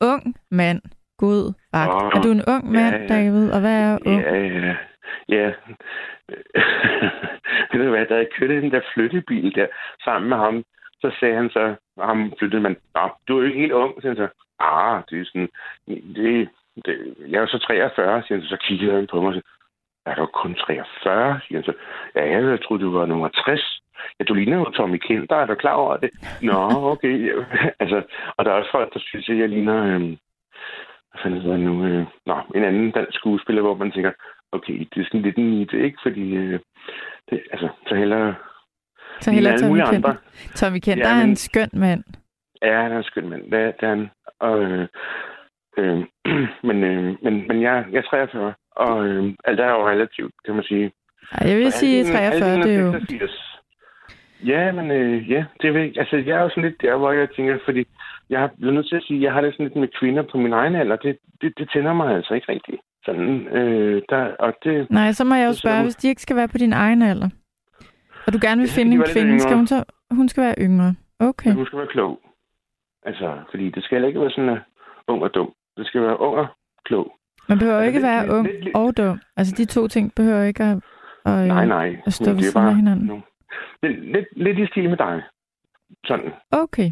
[0.01, 0.81] ung mand.
[1.17, 2.03] god vagt.
[2.03, 3.07] Åh, er du en ung mand, ja, ja.
[3.07, 3.51] David?
[3.51, 4.21] Og hvad er ung?
[4.21, 4.75] Ja, ja,
[5.29, 5.45] ja.
[7.71, 9.67] Ved du hvad, da jeg kørte den der flyttebil der
[10.03, 10.63] sammen med ham,
[11.01, 14.15] så sagde han så, ham flyttede man, Nå, du er jo ikke helt ung, siger
[14.15, 14.27] han så.
[14.59, 15.49] Ah, det er sådan,
[15.87, 16.49] det,
[16.85, 19.33] det, jeg er jo så 43, siger han så, så kiggede han på mig og
[19.33, 19.47] sagde,
[20.05, 21.73] er du kun 43, siger han så.
[22.15, 23.81] Ja, jeg troede, du var nummer 60.
[24.19, 26.09] Ja, du ligner jo Tommy Kenter, er du klar over det?
[26.41, 27.15] Nå, okay.
[27.81, 28.01] altså,
[28.37, 30.17] og der er også folk, der synes, at jeg ligner, øhm,
[31.09, 34.11] hvad fanden hedder nu, øh, nå, en anden dansk skuespiller, hvor man tænker,
[34.51, 35.97] okay, det er sådan lidt en idé, ikke?
[36.03, 36.59] Fordi, øh,
[37.29, 38.33] det, altså, så heller...
[39.21, 39.95] Så heller Tommy Kenter.
[40.09, 40.15] andre.
[40.55, 42.03] Tommy Kenter Ja, er men- en skøn mand.
[42.61, 43.41] Ja, han er en skøn mand.
[43.43, 44.09] Det, det er han.
[44.39, 44.87] Og, øh,
[45.77, 45.97] øh,
[46.67, 50.55] men, øh, men, men jeg, jeg er 43, og øh, alt er jo relativt, kan
[50.55, 50.91] man sige.
[51.31, 52.91] Ej, jeg vil Så sige inden- 43, alt det er jo...
[52.91, 53.31] 86.
[54.45, 55.97] Ja, men øh, ja, det ved jeg.
[55.97, 57.87] Altså, jeg er jo sådan lidt der, hvor jeg tænker, fordi
[58.29, 60.23] jeg har blevet nødt til at sige, at jeg har det sådan lidt med kvinder
[60.31, 60.95] på min egen alder.
[60.95, 62.81] Det, det, det tænder mig altså ikke rigtigt.
[63.07, 66.21] Sådan, øh, der, og det, Nej, så må jeg jo Så- spørge, hvis de ikke
[66.21, 67.29] skal være på din egen alder,
[68.27, 69.83] og du gerne vil finde de en kvinde, skal hun så...
[70.11, 70.95] Hun skal være yngre.
[71.19, 71.51] Okay.
[71.53, 72.19] hun skal være klog.
[73.05, 74.59] Altså, fordi det skal ikke være sådan, at
[75.07, 75.53] ung og dum.
[75.77, 76.47] Det skal være ung og
[76.85, 77.11] klog.
[77.49, 79.19] Man behøver Altså, ikke lidt- være lidt- ung lidt- og dum.
[79.37, 80.77] Altså, de to ting behøver ikke at...
[81.25, 81.97] at Nej, nej.
[82.05, 83.05] at stå men ved siden af hinanden.
[83.07, 83.21] nu.
[83.83, 85.21] Lidt, lidt, lidt i stil med dig.
[86.05, 86.31] Sådan.
[86.51, 86.89] Okay,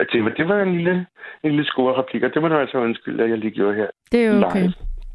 [0.00, 1.06] Og Det var, det var en lille,
[1.44, 3.86] en lille score-replik, og det må du altså undskylde, at jeg lige gjorde her.
[4.12, 4.60] det er okay.
[4.62, 4.72] live.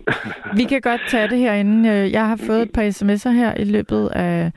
[0.57, 1.89] Vi kan godt tage det herinde.
[1.89, 4.51] Øh, Jeg har fået et par sms'er her i løbet af,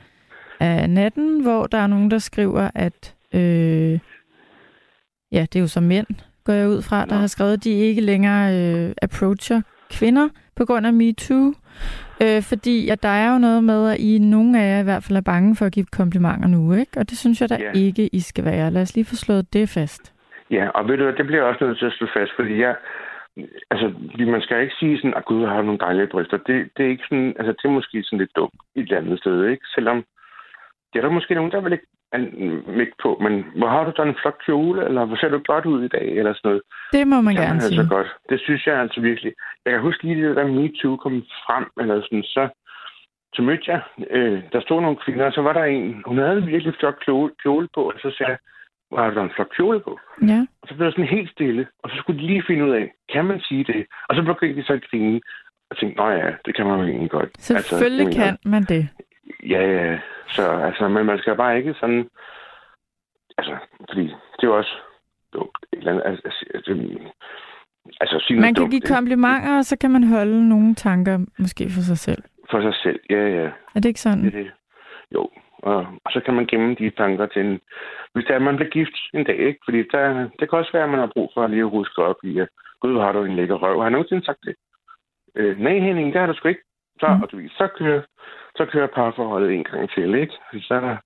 [0.59, 3.15] af natten, hvor der er nogen, der skriver, at...
[3.33, 3.99] Øh,
[5.31, 6.07] ja, det er jo så mænd,
[6.43, 10.65] går jeg ud fra, der har skrevet, at de ikke længere øh, approacher kvinder på
[10.65, 11.53] grund af MeToo.
[12.23, 15.03] Øh, fordi at der er jo noget med, at I nogle af jer i hvert
[15.03, 16.91] fald er bange for at give komplimenter nu, ikke?
[16.99, 17.71] Og det synes jeg da Ja.
[17.79, 18.71] ikke, I skal være.
[18.71, 20.13] Lad os lige få slået det fast.
[20.51, 22.75] Ja, og ved du hvad, det bliver også nødt til at slå fast, fordi jeg,
[23.71, 26.37] altså, man skal ikke sige sådan, at gud, jeg har nogle dejlige bryster.
[26.37, 29.19] Det, det er ikke sådan, altså, det er måske sådan lidt dumt et eller andet
[29.19, 29.65] sted, ikke?
[29.75, 29.97] Selvom,
[30.89, 31.87] det er der måske nogen, der vil ikke
[32.79, 35.65] mægte på, men hvor har du da en flot kjole, eller hvor ser du godt
[35.65, 36.61] ud i dag, eller sådan noget.
[36.93, 37.79] Det må man Det gerne man sige.
[37.79, 38.09] altså godt.
[38.29, 39.33] Det synes jeg altså virkelig.
[39.65, 42.49] Jeg kan huske lige, det da MeToo kom frem, eller sådan, så,
[43.35, 46.37] så mødte jeg, øh, der stod nogle kvinder, og så var der en, hun havde
[46.37, 48.39] en virkelig flot kjole, kjole på, og så sagde jeg,
[48.91, 49.99] du da en flot kjole på?
[50.27, 50.45] Ja.
[50.61, 52.93] Og så blev jeg sådan helt stille, og så skulle de lige finde ud af,
[53.13, 53.85] kan man sige det?
[54.09, 55.21] Og så begyndte de så at grine,
[55.69, 57.29] og tænkte, nå ja, det kan man jo egentlig godt.
[57.41, 58.89] Selvfølgelig Altså, kan man det.
[59.43, 59.99] Ja, ja.
[60.27, 62.09] Så altså, men man skal bare ikke sådan...
[63.37, 63.57] Altså,
[63.89, 64.75] fordi det er jo også
[65.33, 65.57] dumt.
[65.73, 66.71] Et eller andet, altså, altså,
[68.01, 71.69] altså sige Man kan dumt, give komplimenter, og så kan man holde nogle tanker måske
[71.69, 72.23] for sig selv.
[72.51, 73.49] For sig selv, ja, ja.
[73.75, 74.23] Er det ikke sådan?
[74.23, 74.51] Det det.
[75.13, 75.29] Jo,
[75.63, 77.59] og, og så kan man gemme de tanker til en...
[78.13, 79.59] Hvis det er, at man bliver gift en dag, ikke?
[79.65, 82.15] Fordi der, det kan også være, at man har brug for at lige huske op
[82.23, 82.47] i, at
[82.81, 83.75] gud, har du en lækker røv.
[83.77, 84.55] Har jeg nogensinde sagt det?
[85.35, 86.61] Øh, nej, Henning, det har du sgu ikke.
[86.99, 87.21] Så, Mm.
[87.21, 88.01] og du, så, kører,
[88.55, 90.33] så kører parforholdet en gang til, ikke?
[90.49, 90.97] Fordi Så er.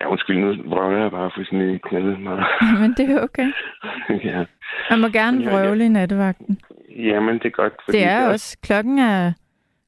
[0.00, 2.44] Ja, undskyld, nu vrøvler jeg bare for sådan en knaldet mig.
[2.80, 3.48] Men det er okay.
[4.30, 4.44] ja.
[4.90, 5.56] Man må gerne Ja, ja.
[5.56, 6.60] vrøvle i nattevagten.
[6.96, 7.72] Jamen, det er godt.
[7.86, 9.32] Det er også, klokken er,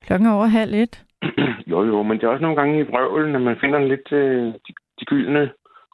[0.07, 1.05] klokken er over halv et.
[1.67, 4.47] Jo, jo, men det er også nogle gange i vrøvlen, at man finder lidt øh,
[4.47, 5.51] de, de gyldne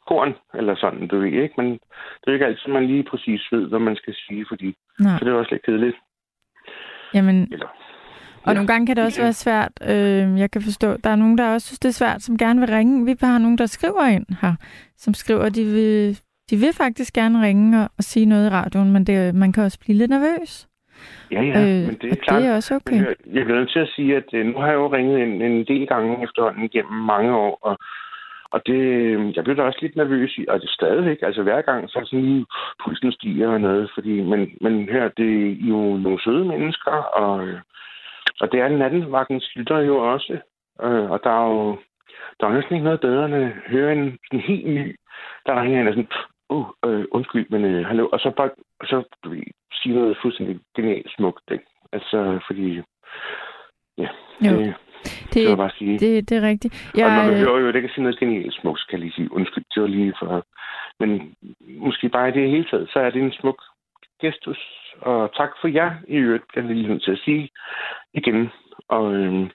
[0.07, 1.53] korn, eller sådan, du ved ikke.
[1.57, 5.17] Men det er ikke altid, man lige præcis ved, hvad man skal sige, fordi Nej.
[5.19, 5.97] så det er også lidt kedeligt.
[7.13, 7.67] Jamen, Eller,
[8.45, 9.25] og nogle gange kan det også Ja.
[9.25, 9.71] være svært.
[9.81, 12.59] Øh, jeg kan forstå, der er nogen, der også synes, det er svært, som gerne
[12.59, 13.05] vil ringe.
[13.05, 14.53] Vi har nogen, der skriver ind her,
[14.97, 18.91] som skriver, de vil, de vil faktisk gerne ringe og, og sige noget i radioen,
[18.93, 20.67] men det, man kan også blive lidt nervøs.
[21.31, 22.41] Ja, ja, øh, men det er klart.
[22.41, 22.95] det er også okay.
[22.95, 25.41] Jeg, jeg bliver nødt til at sige, at øh, nu har jeg jo ringet en,
[25.41, 27.77] en del gange efterhånden gennem mange år, og,
[28.51, 31.43] og det, øh, jeg blev da også lidt nervøs i, og det er stadigvæk, altså
[31.43, 32.45] hver gang, så er sådan lige
[32.83, 37.47] pulsen stiger og noget, fordi, men, men her, det er jo nogle søde mennesker, og,
[37.47, 37.59] øh,
[38.41, 40.37] og det er nattevagtens lytter jo også,
[40.83, 41.77] øh, og der er jo,
[42.39, 44.95] der er næsten ikke noget bedre, end at høre en sådan helt ny,
[45.45, 46.09] der ringer ind og sådan,
[46.49, 48.49] uh, øh, undskyld, men øh, hallo, og så bare,
[48.79, 51.65] og så du ved, sige noget fuldstændig genialt smukt, ikke?
[51.91, 52.81] Altså, fordi,
[53.97, 54.09] ja,
[54.45, 54.75] Jo, det,
[55.33, 55.99] det jeg det, bare sige.
[55.99, 56.73] det, det er rigtigt.
[56.93, 58.99] og når Jeg, man øh, hører jo, det kan sige noget genialt smukt, skal jeg
[58.99, 59.31] lige sige.
[59.33, 60.45] Undskyld, det var lige for...
[60.99, 61.35] Men
[61.67, 63.61] måske bare i det hele taget, så er det en smuk
[64.21, 64.59] gestus.
[65.01, 67.49] Og tak for jer i øvrigt, jeg lige nødt til at sige
[68.13, 68.49] igen.
[68.89, 69.49] Og, øhm,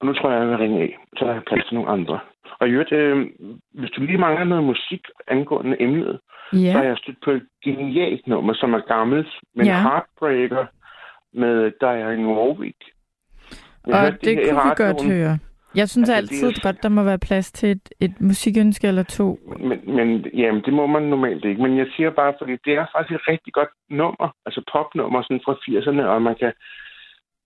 [0.00, 0.98] og nu tror jeg, jeg vil ringe af.
[1.18, 2.20] Så er der plads til nogle andre.
[2.60, 3.30] Og i øvrigt, øhm,
[3.74, 6.20] hvis du lige mangler noget musik angående emnet,
[6.52, 6.72] ja.
[6.72, 9.80] så har jeg stødt på et genialt nummer, som er gammelt, men ja.
[9.82, 10.66] Heartbreaker
[11.32, 12.76] med Diane Warwick.
[13.86, 15.38] Jeg Og det i kunne vi godt høre.
[15.74, 18.20] Jeg synes Altså, altså, det er altid godt, der må være plads til et, et
[18.20, 19.38] musikønske eller to.
[19.58, 21.62] Men, men jamen, det må man normalt ikke.
[21.62, 25.40] Men jeg siger bare, fordi det er faktisk et rigtig godt nummer, altså popnummer sådan
[25.44, 26.52] fra 80'erne, og man kan,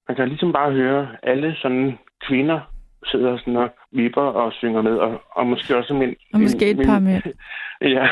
[0.08, 2.60] man kan ligesom bare høre alle sådan kvinder
[3.06, 6.16] sidder sådan og vipper og synger med, og, og måske også mænd.
[6.34, 7.22] Og måske et par mænd.
[7.96, 8.08] ja,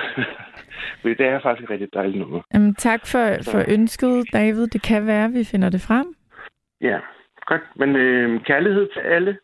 [1.03, 2.41] Men det er faktisk et rigtig dejligt nummer.
[2.55, 4.67] Jamen, tak for, for ønsket, David.
[4.67, 6.07] Det kan være, at vi finder det frem.
[6.81, 6.99] Ja,
[7.47, 7.63] godt.
[7.77, 9.39] Men øh, kærlighed til alle,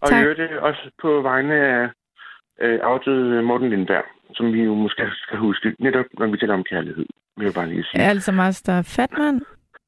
[0.00, 0.24] og Tak.
[0.24, 1.88] jeg det også på vegne af
[2.60, 6.64] øh, afdøde Morten Lindberg, som vi jo måske skal huske, netop når vi taler om
[6.64, 7.06] kærlighed,
[7.36, 8.02] vil jeg bare lige sige.
[8.02, 9.40] Altså Master Fatman.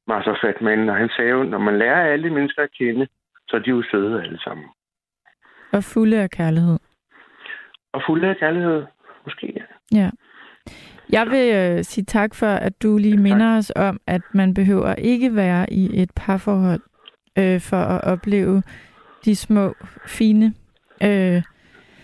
[0.07, 3.07] Master Fatman, og han sagde jo, når man lærer alle mennesker at kende,
[3.47, 4.65] så er de jo søde alle sammen.
[5.73, 6.77] Og fulde af kærlighed.
[7.93, 8.83] Og fulde af kærlighed,
[9.25, 9.53] måske.
[9.55, 9.99] ja.
[9.99, 10.09] Ja.
[11.11, 13.21] Jeg vil øh, sige tak for, at du lige Tak.
[13.23, 16.81] minder os om, at man behøver ikke være i et parforhold
[17.37, 18.63] øh, for at opleve
[19.25, 19.73] de små,
[20.07, 20.53] fine
[21.03, 21.41] øh,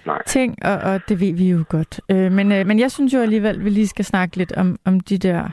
[0.06, 0.24] Nej.
[0.26, 2.02] ting, og, og det ved vi jo godt.
[2.12, 4.78] Øh, men, øh, men jeg synes jo alligevel, at vi lige skal snakke lidt om,
[4.86, 5.50] om de der...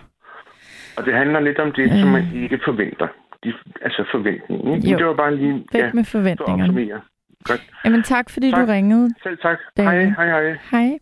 [0.96, 2.00] Og det handler lidt om det, Øh.
[2.00, 3.08] som man ikke forventer.
[3.44, 4.82] De, altså forventningen.
[4.90, 4.98] Jo.
[4.98, 7.00] Det var bare lige Væk ja, med forventningerne.
[7.44, 7.60] Godt.
[7.84, 8.60] Jamen tak, fordi Tak.
[8.66, 9.14] du ringede.
[9.22, 9.58] Selv tak.
[9.76, 9.90] David.
[9.90, 10.58] Hej, hej, hej.
[10.70, 10.98] Hej.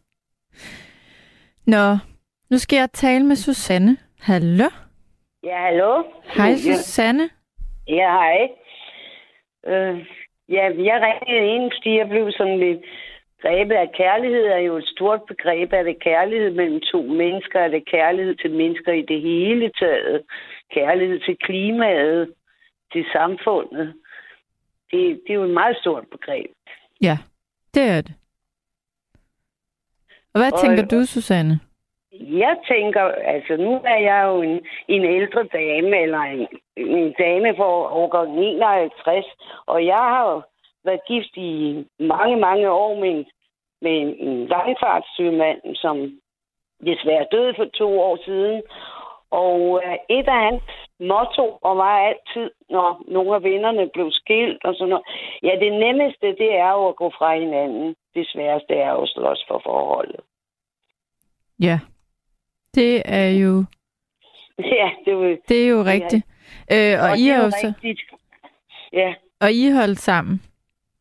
[1.66, 1.84] Nå,
[2.50, 3.96] nu skal jeg tale med Susanne.
[4.20, 4.68] Hallo?
[5.42, 6.02] Ja, hallo?
[6.36, 7.28] Hej, Susanne.
[7.88, 8.38] ja hej.
[9.66, 10.06] Øh,
[10.48, 12.80] ja, jeg ringede ind, fordi jeg blev sådan lidt
[13.42, 15.72] grebet af kærlighed er jo et stort begreb.
[15.72, 17.60] Er det kærlighed mellem to mennesker?
[17.60, 20.22] Er det kærlighed til mennesker i det hele taget?
[20.74, 22.32] Kærlighed til klimaet?
[22.92, 23.94] Til samfundet?
[24.92, 26.50] Det, det er jo et meget stort begreb.
[27.02, 27.18] Ja,
[27.74, 28.14] det er det.
[30.34, 31.60] Og hvad Og- tænker du, Susanne?
[32.20, 37.56] Jeg tænker, altså nu er jeg jo en, en ældre dame, eller en, en dame
[37.56, 39.24] for årgang 51,
[39.66, 40.42] og jeg har jo
[40.84, 43.24] været gift i mange, mange år med en,
[43.82, 45.96] med en, en langfartssøgmand, som
[46.86, 48.62] desværre døde for to år siden.
[49.30, 50.62] Og øh, et af hans
[51.10, 55.04] motto og var altid, når nogle af vennerne blev skilt og sådan noget,
[55.42, 57.96] ja, det nemmeste, det er jo at gå fra hinanden.
[58.14, 60.20] Det sværeste er jo at slås for forholdet.
[61.60, 61.78] Ja,
[62.74, 63.64] det er jo,
[64.78, 66.26] Ja, det var det er jo rigtigt.
[66.72, 68.00] Øh, og, og I er jo så, rigtigt.
[68.92, 70.42] Ja, og I holdt sammen.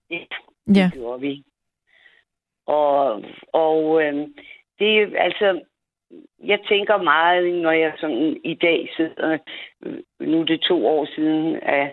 [0.09, 0.25] ja,
[0.67, 1.43] Ja, det gjorde vi.
[2.65, 4.13] Og, og øh,
[4.79, 5.61] det er altså,
[6.43, 9.37] jeg tænker meget, når jeg sådan i dag sidder,
[10.19, 11.91] nu er det to år siden, at,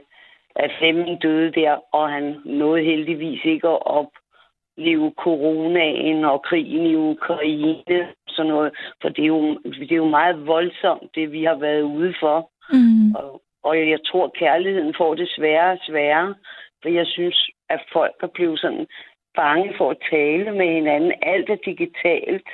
[0.56, 6.94] at Flemming døde der, og han nåede heldigvis ikke at opleve coronaen og krigen i
[6.94, 11.58] Ukraine, sådan noget, for det er, jo, det er jo meget voldsomt, det vi har
[11.58, 12.50] været ude for.
[12.72, 13.14] mm.
[13.14, 16.34] Og, og jeg tror, kærligheden får det sværere og sværere.
[16.82, 18.86] For jeg synes, at folk er blevet sådan
[19.34, 21.12] bange for at tale med hinanden.
[21.22, 22.48] Alt er digitalt.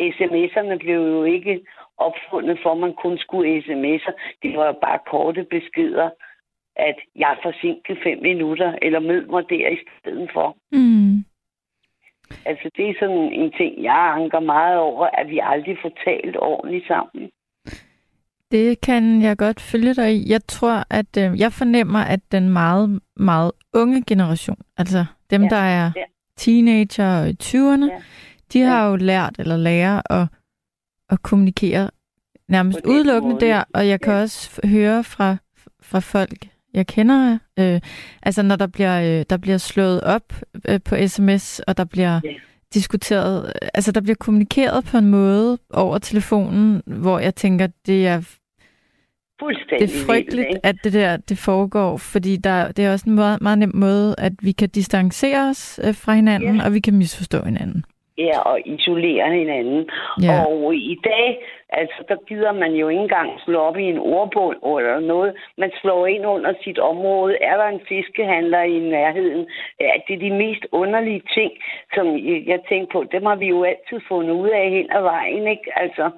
[0.00, 1.60] SMS'erne blev jo ikke
[1.98, 4.12] opfundet for, at man kun skulle sms'er.
[4.42, 6.10] Det var jo bare korte beskeder,
[6.76, 10.56] at jeg er forsinket fem minutter, eller mød mig der i stedet for.
[10.72, 11.24] Mm.
[12.44, 16.36] Altså, det er sådan en ting, jeg anker meget over, at vi aldrig får talt
[16.38, 17.30] ordentligt sammen.
[18.50, 20.30] Det kan jeg godt følge dig i.
[20.30, 25.48] Jeg tror, at øh, jeg fornemmer, at den meget, meget unge generation, altså dem, Ja,
[25.48, 26.02] der er ja.
[26.36, 28.02] teenager og i 20'erne, Ja.
[28.52, 28.66] De Ja.
[28.66, 30.28] har jo lært eller lærer at,
[31.10, 31.90] at kommunikere
[32.48, 33.46] nærmest udelukkende måde.
[33.46, 34.20] der, og jeg kan Ja.
[34.20, 35.36] også høre fra,
[35.82, 37.80] fra folk, jeg kender, øh,
[38.22, 40.32] altså når der bliver, øh, der bliver slået op
[40.68, 42.30] øh, på sms, og der bliver Ja.
[42.74, 48.06] diskuteret, øh, altså der bliver kommunikeret på en måde over telefonen, hvor jeg tænker, det
[48.06, 48.22] er
[49.40, 53.04] Fuldstændig det er frygteligt, vildt, at det der det foregår, fordi der, det er også
[53.10, 56.64] en meget, meget nem måde, at vi kan distancere os øh, fra hinanden, Ja.
[56.64, 57.84] og vi kan misforstå hinanden.
[58.18, 59.90] Ja, og isolere hinanden.
[60.22, 60.44] Ja.
[60.44, 64.78] Og i dag, altså, der gider man jo ikke engang slå op i en ordbog
[64.78, 65.34] eller noget.
[65.58, 67.36] Man slår ind under sit område.
[67.40, 69.46] Er der en fiskehandler i nærheden?
[69.80, 71.52] Ja, det er de mest underlige ting,
[71.94, 73.04] som jeg jeg tænker på.
[73.12, 75.78] Dem har vi jo altid fundet ud af hen ad vejen, ikke?
[75.78, 76.10] Altså,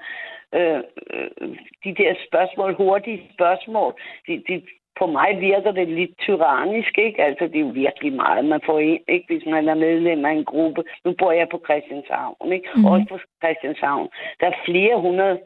[0.55, 0.81] øh,
[1.11, 3.95] øh, de der spørgsmål, hurtige spørgsmål,
[4.27, 4.63] de, de,
[4.99, 7.23] på mig virker det lidt tyrannisk, ikke?
[7.23, 9.27] Altså, det er jo virkelig meget, man får ind, ikke?
[9.29, 10.85] Hvis man er medlem af en gruppe.
[11.05, 12.69] Nu bor jeg på Christianshavn, ikke?
[12.75, 12.85] Mm.
[12.85, 14.09] Også på Christianshavn.
[14.41, 15.39] Der er flere hundrede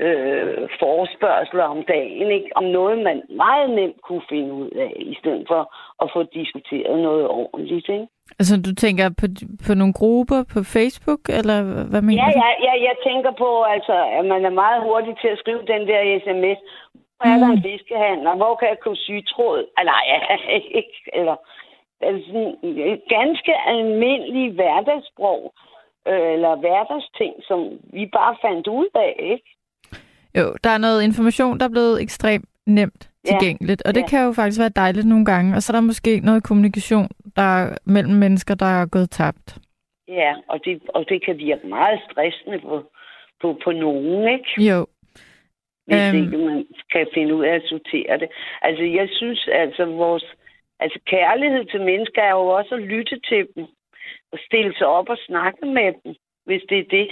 [0.00, 2.50] øh, forespørgseler om dagen, ikke?
[2.54, 5.62] Om noget, man meget nemt kunne finde ud af, i stedet for
[6.02, 8.06] at få diskuteret noget ordentligt, ikke?
[8.38, 9.26] Altså, du tænker på,
[9.66, 11.58] på nogle grupper på Facebook, eller
[11.90, 12.38] hvad mener Ja, du?
[12.44, 15.82] ja, ja, jeg tænker på, altså, at man er meget hurtig til at skrive den
[15.90, 16.60] der sms.
[17.22, 17.52] Hvor er der Mm.
[17.52, 18.36] en fiskehandler?
[18.36, 19.66] Hvor kan jeg købe sygetråd?
[19.76, 20.02] Ah, nej,
[20.80, 20.96] ikke.
[21.12, 21.36] Eller,
[22.00, 22.56] altså,
[22.94, 25.54] et ganske almindeligt hverdagssprog,
[26.08, 27.58] øh, eller hverdagsting, som
[27.96, 29.48] vi bare fandt ud af, ikke?
[30.38, 33.88] Jo, der er noget information, der er blevet ekstremt nemt tilgængeligt, ja.
[33.88, 34.06] og det ja.
[34.06, 35.56] kan jo faktisk være dejligt nogle gange.
[35.56, 39.58] Og så er der måske noget kommunikation der er mellem mennesker, der er gået tabt.
[40.08, 42.82] Ja, og det, og det kan virke meget stressende på,
[43.42, 44.70] på, på nogen, ikke?
[44.70, 44.86] Jo.
[45.86, 48.28] Hvis um, ikke man kan finde ud af at sortere det.
[48.62, 50.24] Altså, jeg synes, altså, vores
[50.80, 53.64] altså, kærlighed til mennesker er jo også at lytte til dem.
[54.32, 56.14] Og stille sig op og snakke med dem,
[56.46, 57.08] hvis det er det.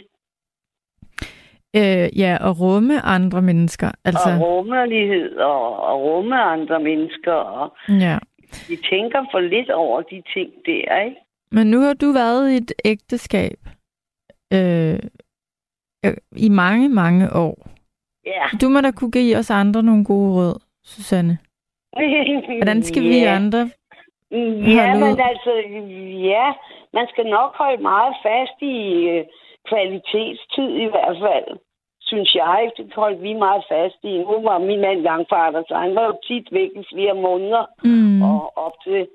[1.77, 3.91] Øh, ja, og rumme andre mennesker.
[4.05, 4.31] Altså...
[4.31, 7.33] Og rummelighed og, og rumme andre mennesker.
[7.33, 8.19] Og ja.
[8.69, 11.17] Vi tænker for lidt over de ting der, ikke?
[11.53, 13.59] Men nu har du været i et ægteskab
[14.53, 14.99] øh,
[16.07, 17.71] øh, i mange, mange år.
[18.27, 18.45] Ja.
[18.61, 21.39] Du må da kunne give os andre nogle gode råd, Susanne.
[22.63, 23.71] Hvordan skal vi andre
[24.77, 25.53] Ja, men altså,
[26.31, 26.53] ja,
[26.93, 29.25] man skal nok holde meget fast i øh,
[29.69, 31.59] kvalitetstid i hvert fald,
[32.01, 32.71] synes jeg.
[32.77, 34.19] Det holdt vi meget fast i.
[34.19, 37.65] Nu var min mand langfarter, så han var jo tit væk i flere måneder.
[37.85, 38.23] Mm.
[38.23, 39.09] Og op til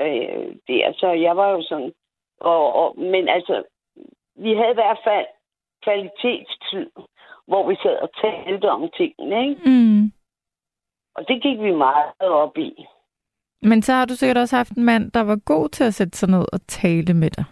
[0.00, 0.82] øh, det.
[0.84, 1.92] Altså, jeg var jo sådan...
[2.40, 3.62] Og, og, men altså,
[4.36, 5.26] vi havde i hvert fald
[5.84, 6.90] kvalitetstid,
[7.52, 9.60] hvor vi sad og talte om tingene, ikke?
[9.70, 10.02] Mm.
[11.16, 12.86] Og det gik vi meget op i.
[13.62, 16.18] Men så har du sikkert også haft en mand, der var god til at sætte
[16.18, 17.44] sig ned og tale med dig.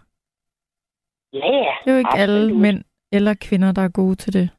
[1.33, 1.75] Ja, ja.
[1.83, 2.39] Det er jo ikke absolut.
[2.39, 2.81] alle mænd
[3.13, 4.51] eller kvinder, der er gode til det.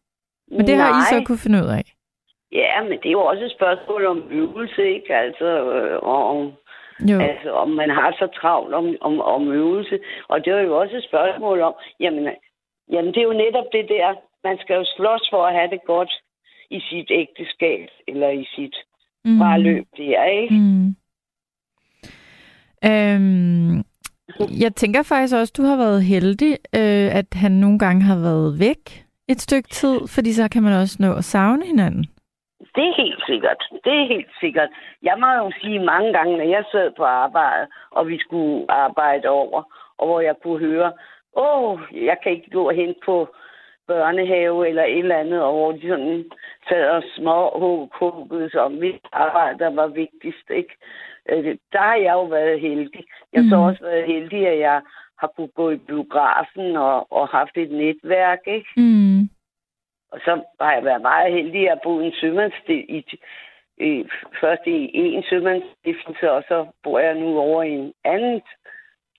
[0.56, 0.86] Men det Nej.
[0.86, 1.86] har I så kunne finde ud af.
[2.52, 5.16] Ja, men det er jo også et spørgsmål om øvelse, ikke?
[5.16, 6.52] Altså, øh, om,
[7.10, 7.20] jo.
[7.20, 10.00] altså om man har så travlt om, om, om øvelse.
[10.28, 12.28] Og det er jo også et spørgsmål om, jamen,
[12.92, 15.82] jamen det er jo netop det der, man skal jo slås for at have det
[15.86, 16.12] godt
[16.70, 18.76] i sit ægteskab, eller i sit
[19.26, 19.38] mm.
[19.38, 20.56] parløb der, ikke?
[20.56, 20.96] Mm.
[22.90, 23.84] Øhm,
[24.64, 28.16] jeg tænker faktisk også, at du har været heldig, øh, at han nogle gange har
[28.16, 32.06] været væk et stykke tid, fordi så kan man også nå at savne hinanden.
[32.76, 33.62] Det er helt sikkert.
[33.84, 34.70] Det er helt sikkert.
[35.04, 39.28] Jeg må jo sige mange gange, når jeg sad på arbejde, og vi skulle arbejde
[39.28, 39.64] over,
[39.98, 40.92] og hvor jeg kunne høre,
[41.36, 43.28] åh, jeg kan ikke gå hen på
[43.92, 46.26] børnehave eller et eller andet, og hvor de sådan
[46.70, 47.38] sad og små
[48.00, 50.74] huggede sig om mit arbejde, der var vigtigst, ikke?
[51.30, 53.04] Øh, der har jeg jo været heldig.
[53.34, 53.50] Jeg har mm.
[53.50, 54.82] så også været heldig, at jeg
[55.20, 58.70] har kunne gå i biografen og, og haft et netværk, ikke?
[58.78, 59.20] Mm.
[60.12, 63.18] Og så har jeg været meget heldig at bo i en sømandsstiftelse.
[63.78, 64.06] I,
[64.42, 68.42] først i en sømandsstiftelse, og så bor jeg nu over i en anden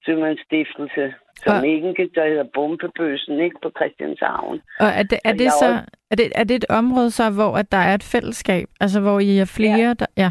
[0.06, 1.66] sømandsstiftelse, som og...
[1.66, 4.60] ikke der hedder Bombebøsen, ikke på Christianshavn.
[4.80, 5.80] Og er det, er det så, også...
[6.10, 8.66] er det, er det et område så, hvor at der er et fællesskab?
[8.80, 9.94] Altså, hvor I er flere, ja.
[10.00, 10.06] der...
[10.16, 10.30] Ja,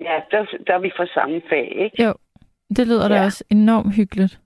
[0.00, 2.02] ja der, der er vi fra samme fag, ikke?
[2.04, 2.12] Jo,
[2.76, 3.14] det lyder ja.
[3.14, 4.40] da også enormt hyggeligt.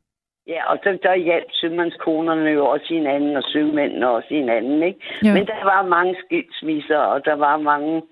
[0.47, 5.01] Ja, og der, der hjalp sømandskonerne jo også hinanden, og sømændene også hinanden, ikke?
[5.27, 5.33] Jo.
[5.35, 8.03] Men der var mange skilsmisser, og der var mange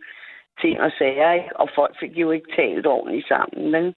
[0.60, 1.56] ting og sager, ikke?
[1.60, 3.94] Og folk fik jo ikke talt ordentligt sammen, men...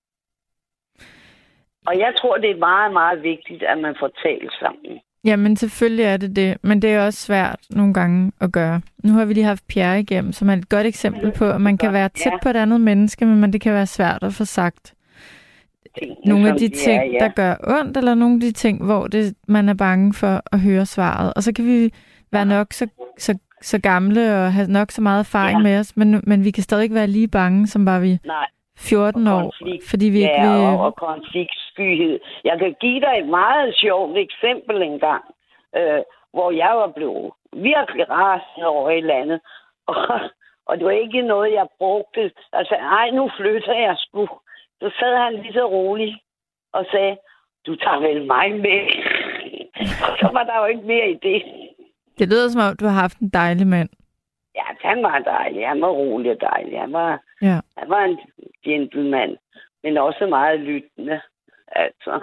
[1.87, 4.99] Og jeg tror, det er meget, meget vigtigt, at man får talt sammen.
[5.25, 8.81] Jamen, selvfølgelig er det det, men det er også svært nogle gange at gøre.
[9.03, 11.77] Nu har vi lige haft Pierre igennem, som er et godt eksempel på, at man
[11.77, 14.93] kan være tæt på et andet menneske, men det kan være svært at få sagt
[15.99, 17.17] tingene, nogle af de, ting, er, ja.
[17.19, 20.59] der gør ondt, eller nogle af de ting, hvor det, man er bange for at
[20.59, 21.33] høre svaret.
[21.35, 21.91] Og så kan vi
[22.31, 25.63] være nok så, så, så gamle og have nok så meget erfaring ja.
[25.63, 28.45] med os, men, men vi kan stadig ikke være lige bange, som var vi Nej.
[28.77, 29.53] 14 år,
[29.89, 30.65] fordi vi ikke ja, vil...
[30.65, 30.95] og, og
[31.75, 32.19] konfliktskyhed.
[32.43, 35.23] Jeg kan give dig et meget sjovt eksempel engang,
[35.75, 36.01] øh,
[36.33, 39.39] hvor jeg var blevet virkelig rasende over et eller andet.
[39.87, 40.19] Og,
[40.65, 42.31] og det var ikke noget, jeg brugte.
[42.53, 44.27] Altså, ej, nu flytter jeg sgu.
[44.81, 46.17] Så sad han lige så roligt
[46.73, 47.17] og sagde,
[47.65, 48.81] du tager vel mig med.
[50.21, 51.43] så var der jo ikke mere i det.
[52.19, 53.89] Det lyder som om, du har haft en dejlig mand.
[54.55, 55.67] Ja, han var dejlig.
[55.67, 56.79] Han var rolig og dejlig.
[56.79, 57.59] Han var, ja.
[57.77, 58.19] han var en
[58.65, 59.37] gentleman,
[59.83, 61.21] men også meget lyttende.
[61.75, 62.13] Altså.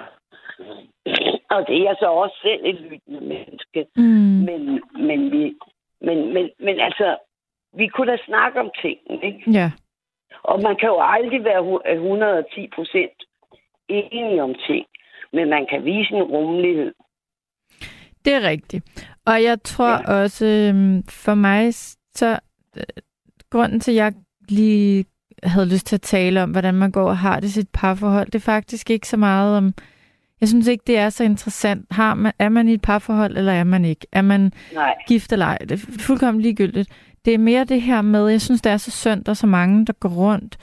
[1.50, 3.86] Og det er jeg så også selv et lyttende menneske.
[3.96, 4.40] Mm.
[4.48, 5.54] Men, men, vi,
[6.00, 7.16] men, men, men altså,
[7.72, 9.50] vi kunne da snakke om ting, ikke?
[9.50, 9.70] Ja.
[10.42, 13.18] Og man kan jo aldrig være 110 procent
[13.88, 14.86] enig om ting,
[15.32, 16.92] men man kan vise en rummelighed.
[18.24, 18.84] Det er rigtigt.
[19.26, 20.22] Og jeg tror ja.
[20.22, 21.74] også, øhm, for mig,
[22.14, 22.40] så
[22.76, 23.02] øh,
[23.50, 24.12] grunden til, at jeg
[24.48, 25.04] lige
[25.42, 28.26] havde lyst til at tale om, hvordan man går og har det i sit parforhold,
[28.26, 29.74] det er faktisk ikke så meget om...
[30.40, 31.86] Jeg synes ikke, det er så interessant.
[31.90, 34.06] Har man, er man i et parforhold, eller er man ikke?
[34.12, 34.94] Er man Nej.
[35.08, 35.58] gift eller ej?
[35.58, 36.88] Det er fuldkommen ligegyldigt.
[37.24, 39.46] Det er mere det her med, jeg synes, det er så synd, der er så
[39.46, 40.58] mange, der går rundt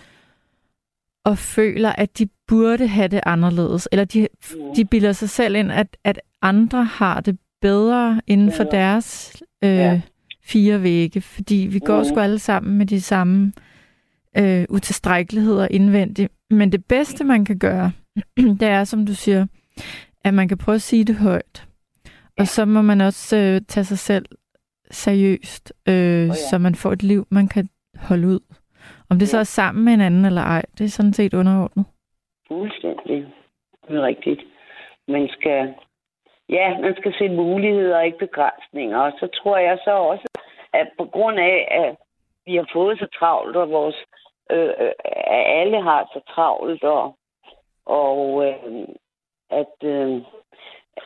[1.26, 4.76] og føler, at de burde have det anderledes, eller de, Mm.
[4.76, 8.78] de bilder sig selv ind, at, at andre har det bedre inden for Bedre.
[8.78, 10.02] deres øh, Ja.
[10.46, 12.06] fire vægge, fordi vi går Mhm.
[12.06, 13.54] sgu alle sammen med de samme
[14.40, 16.32] øh, utilstrækkeligheder indvendigt.
[16.50, 17.92] Men det bedste, man kan gøre,
[18.62, 19.46] det er, som du siger,
[20.24, 21.68] at man kan prøve at sige det højt.
[22.40, 24.26] Og så må man også øh, tage sig selv
[24.92, 26.34] seriøst, øh, ja.
[26.34, 27.70] så man får et liv, man kan
[28.00, 28.40] holde ud.
[29.10, 29.40] Om det så Ja.
[29.40, 31.86] er sammen med en anden eller ej, det er sådan set underordnet.
[32.48, 33.26] Fuldstændig.
[33.88, 34.42] Det er rigtigt.
[35.08, 35.74] Man skal,
[36.50, 38.98] ja, man skal se muligheder og ikke begrænsninger.
[38.98, 40.28] Og så tror jeg så også,
[40.74, 41.96] at på grund af, at
[42.46, 43.96] vi har fået så travlt, og vores,
[44.50, 47.16] øh, øh, at alle har så travlt, og,
[47.86, 48.88] og øh,
[49.50, 50.22] at, øh,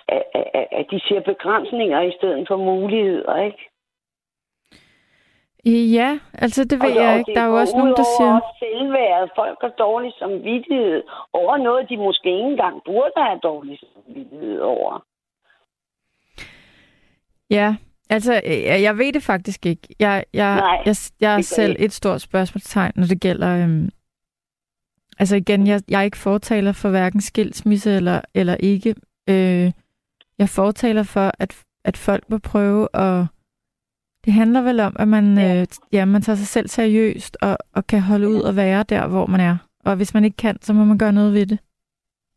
[0.08, 3.68] at, at, at de ser begrænsninger i stedet for muligheder, ikke?
[5.98, 7.34] Ja, altså det ved Og- jeg og ikke.
[7.36, 8.40] Der er jo også nogen, der siger...
[8.60, 9.30] selvværd.
[9.36, 15.06] Folk har dårlig samvittighed over noget, de måske ikke engang burde have dårlig samvittighed over.
[17.50, 17.76] Ja,
[18.12, 19.88] altså jeg, jeg ved det faktisk ikke.
[20.00, 21.86] Jeg, jeg, Nej, jeg, jeg er selv jeg.
[21.86, 23.64] et stort spørgsmålstegn, når det gælder...
[23.64, 23.90] Øhm,
[25.20, 28.96] altså igen, jeg, jeg er ikke fortaler for hverken skilsmisse eller, eller ikke.
[29.30, 29.72] Øh,
[30.38, 31.56] jeg fortaler for, at,
[31.86, 33.26] at folk må prøve at...
[34.26, 35.62] Det handler vel om, at man, Ja.
[35.62, 39.08] øh, ja, man tager sig selv seriøst og, og kan holde ud og være der,
[39.08, 39.58] hvor man er.
[39.86, 41.60] Og hvis man ikke kan, så må man gøre noget ved det.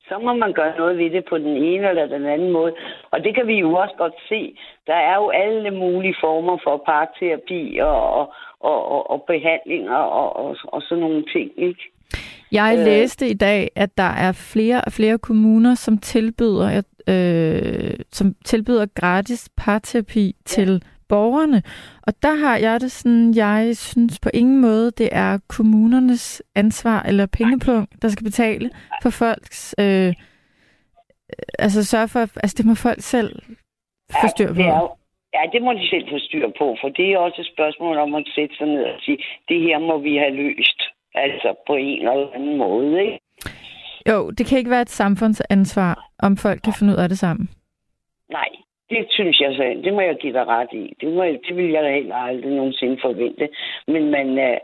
[0.09, 2.73] Så må man gøre noget ved det på den ene eller den anden måde.
[3.11, 4.57] Og det kan vi jo også godt se.
[4.87, 8.29] Der er jo alle mulige former for parterapi og, og,
[8.61, 11.83] og, og, behandlinger og, og, og sådan nogle ting, ikke?
[12.53, 12.85] Jeg Øh.
[12.85, 18.87] læste i dag, at der er flere og flere kommuner, som tilbyder, øh, som tilbyder
[18.95, 20.33] gratis parterapi ja.
[20.45, 21.63] til borgerne.
[22.07, 27.03] Og der har jeg det sådan, jeg synes på ingen måde, det er kommunernes ansvar
[27.03, 28.71] eller pengepunkt, der skal betale
[29.03, 29.75] for folks...
[29.81, 30.15] Øh,
[31.59, 33.43] altså sørge for, altså det må folk selv
[34.21, 34.55] få styr på.
[34.55, 34.89] det er jo,
[35.35, 38.15] ja, det må de selv få styr på, for det er også et spørgsmål om
[38.15, 40.83] at sætte sig ned og sige, det her må vi have løst.
[41.15, 43.19] Altså på en eller anden måde, ikke?
[44.11, 47.49] Jo, det kan ikke være et samfundsansvar, om folk kan finde ud af det sammen.
[48.31, 48.49] Nej,
[48.91, 49.81] det synes jeg så.
[49.85, 50.95] Det må jeg give dig ret i.
[51.01, 53.49] Det, må jeg, det vil jeg da heller aldrig nogensinde forvente.
[53.87, 54.59] Men man, øh,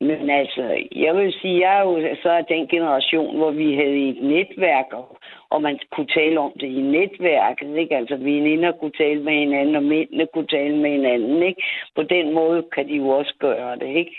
[0.00, 0.62] men altså,
[0.96, 4.86] jeg vil sige, jeg er jo så af den generation, hvor vi havde et netværk,
[4.92, 5.18] og,
[5.50, 7.96] og man kunne tale om det i netværket, ikke?
[7.96, 11.62] Altså, veninder kunne tale med hinanden, og mændene kunne tale med hinanden, ikke?
[11.94, 14.16] På den måde kan de jo også gøre det, ikke?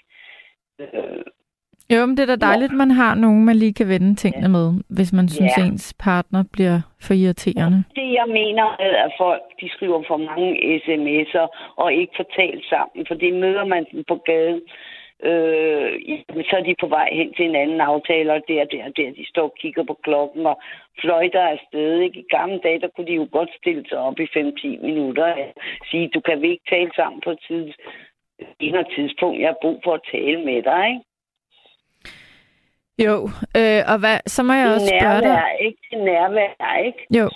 [0.79, 1.23] Øh,
[1.93, 4.67] jo, men det er da dejligt, man har nogen, man lige kan vende tingene med,
[4.89, 5.63] hvis man synes, Ja.
[5.65, 7.83] ens partner bliver for irriterende.
[7.95, 10.49] Det, jeg mener med, at folk de skriver for mange
[10.85, 14.61] sms'er og ikke får talt sammen, for det møder man på gaden.
[15.29, 18.83] Øh, jamen, så er de på vej hen til en anden aftale, og der, der,
[18.97, 19.09] der.
[19.19, 20.61] De står og kigger på klokken og
[21.01, 21.99] fløjter afsted.
[21.99, 22.19] Ikke?
[22.19, 25.53] I gamle dage, der kunne de jo godt stille sig op i 5-10 minutter og
[25.91, 27.75] sige, du kan vi ikke tale sammen på et tids,
[28.95, 29.39] tidspunkt.
[29.41, 30.87] Jeg har brug for at tale med dig.
[30.87, 31.12] Ikke?
[32.99, 35.29] Jo, øh, og hvad, så må jeg også er spørge dig.
[35.29, 35.79] nærvær, ikke?
[35.91, 37.07] Er nærvær, ikke?
[37.17, 37.29] Jo,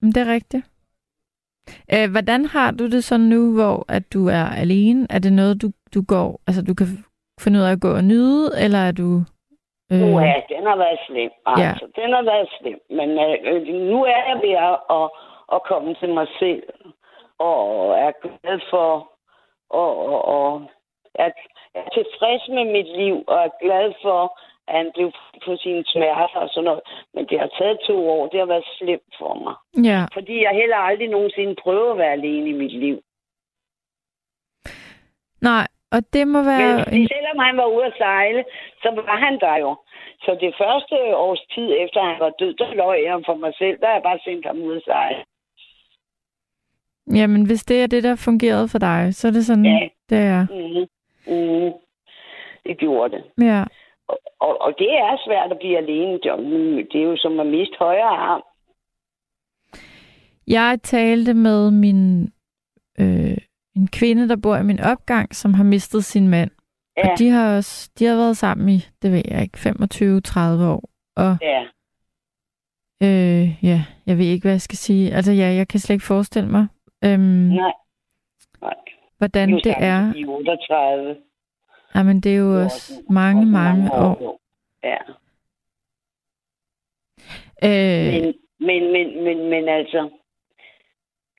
[0.00, 0.64] men det er rigtigt.
[1.94, 5.06] Øh, hvordan har du det så nu, hvor at du er alene?
[5.10, 6.86] Er det noget, du, du går, altså du kan
[7.40, 9.08] finde ud af at gå og nyde, eller er du...
[9.92, 10.00] Øh.
[10.00, 11.30] Ja, den har været slem.
[11.46, 12.02] Altså, ja.
[12.02, 12.80] den har været slem.
[12.90, 15.06] Men øh, nu er jeg ved at, at,
[15.54, 16.62] at komme til mig selv,
[17.38, 19.12] og er glad for,
[19.70, 20.62] og, og, og
[21.14, 21.30] er,
[21.74, 24.38] er tilfreds med mit liv, og er glad for,
[24.68, 25.12] at han blev
[25.44, 26.80] på sine smerter og sådan noget.
[27.14, 28.28] Men det har taget to år.
[28.28, 29.54] Det har været slemt for mig.
[29.90, 30.00] Ja.
[30.16, 32.98] Fordi jeg heller aldrig nogensinde prøvet at være alene i mit liv.
[35.40, 36.74] Nej, og det må være...
[36.90, 37.08] Men en...
[37.14, 38.44] selvom han var ude at sejle,
[38.82, 39.76] så var han der jo.
[40.24, 43.78] Så det første års tid efter han var død, der løg jeg for mig selv.
[43.80, 45.24] Der har jeg bare sendt ham ud at sejle.
[47.14, 49.88] Jamen, hvis det er det, der fungerede for dig, så er det sådan, ja.
[50.10, 50.46] det er.
[50.50, 50.86] Mm-hmm.
[51.26, 51.72] Mm-hmm.
[52.66, 53.44] Det gjorde det.
[53.46, 53.64] Ja.
[54.40, 56.12] Og, og, det er svært at blive alene.
[56.92, 58.42] Det er jo som at miste højre arm.
[60.46, 62.22] Jeg talte med min,
[63.00, 63.36] øh,
[63.76, 66.50] en kvinde, der bor i min opgang, som har mistet sin mand.
[66.96, 67.12] Ja.
[67.12, 70.90] Og de har også, de har været sammen i, det ved jeg ikke, 25-30 år.
[71.16, 71.62] Og ja.
[73.02, 75.14] Øh, ja, jeg ved ikke, hvad jeg skal sige.
[75.14, 76.66] Altså ja, jeg kan slet ikke forestille mig,
[77.04, 77.72] øhm, Nej.
[78.60, 78.74] Nej.
[79.18, 80.14] hvordan det, det er.
[80.14, 81.16] I 38.
[81.94, 84.22] Jamen, det er jo også mange, mange år.
[84.22, 84.40] år.
[84.84, 84.98] Ja.
[87.64, 90.10] Øh, men, men, men, men, men altså,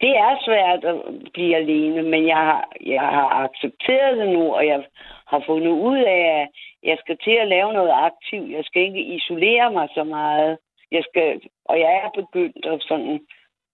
[0.02, 0.96] det er svært at
[1.34, 4.86] blive alene, men jeg har, jeg har accepteret det nu, og jeg
[5.28, 6.48] har fundet ud af, at
[6.84, 8.52] jeg skal til at lave noget aktivt.
[8.52, 10.58] Jeg skal ikke isolere mig så meget.
[10.92, 13.20] Jeg skal, og jeg er begyndt at sådan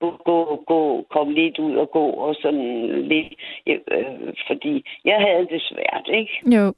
[0.01, 3.33] gå, gå, gå, komme lidt ud og gå og sådan lidt,
[3.67, 6.55] øh, fordi jeg havde det svært, ikke?
[6.55, 6.73] Jo.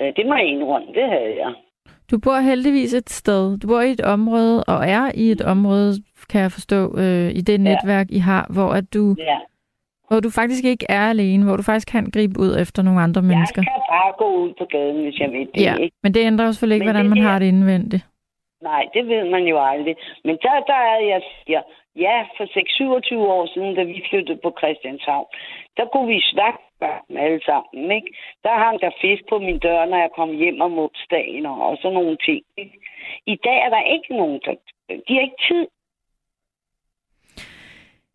[0.00, 1.54] Øh, det må jeg indrømme, det havde jeg.
[2.10, 3.58] Du bor heldigvis et sted.
[3.58, 5.92] Du bor i et område, og er i et område,
[6.30, 9.38] kan jeg forstå, øh, i det netværk, I har, hvor at du, Ja.
[10.08, 13.22] hvor du faktisk ikke er alene, hvor du faktisk kan gribe ud efter nogle andre
[13.22, 13.62] mennesker.
[13.62, 15.96] Jeg kan bare gå ud på gaden, hvis jeg vil det, Ja, ikke?
[16.02, 18.06] men det ændrer selvfølgelig ikke, Men hvordan det man har det indvendigt.
[18.62, 19.96] Nej, det ved man jo aldrig.
[20.24, 21.62] Men der, der er jeg siger,
[21.96, 25.26] ja, for 6-27 år siden, da vi flyttede på Christianshavn,
[25.76, 26.58] der kunne vi snakke
[27.08, 28.10] med alle sammen, ikke?
[28.42, 31.76] Der hang der fisk på min dør, når jeg kom hjem om onsdagen og, og
[31.82, 32.42] sådan nogle ting.
[32.56, 32.78] Ikke?
[33.26, 34.54] I dag er der ikke nogen, der...
[35.08, 35.66] De har ikke tid.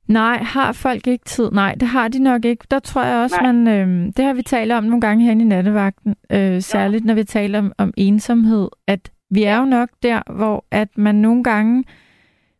[0.08, 1.52] Nej, har folk ikke tid?
[1.52, 2.66] Nej, det har de nok ikke.
[2.72, 3.52] Der tror jeg også, Nej.
[3.52, 3.68] man...
[3.68, 6.16] Øh, det har vi talt om nogle gange herinde i nattevagten.
[6.32, 8.70] Øh, særligt når vi taler om, om ensomhed.
[8.88, 11.84] At vi er jo nok der, hvor at man nogle gange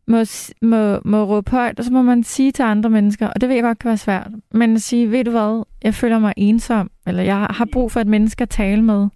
[0.06, 0.18] må,
[0.62, 3.56] må, må råbe højt, og så må man sige til andre mennesker, og det ved
[3.56, 6.90] jeg godt kan være svært, men at sige, ved du hvad, jeg føler mig ensom,
[7.06, 9.08] eller jeg har brug for et menneske at tale med.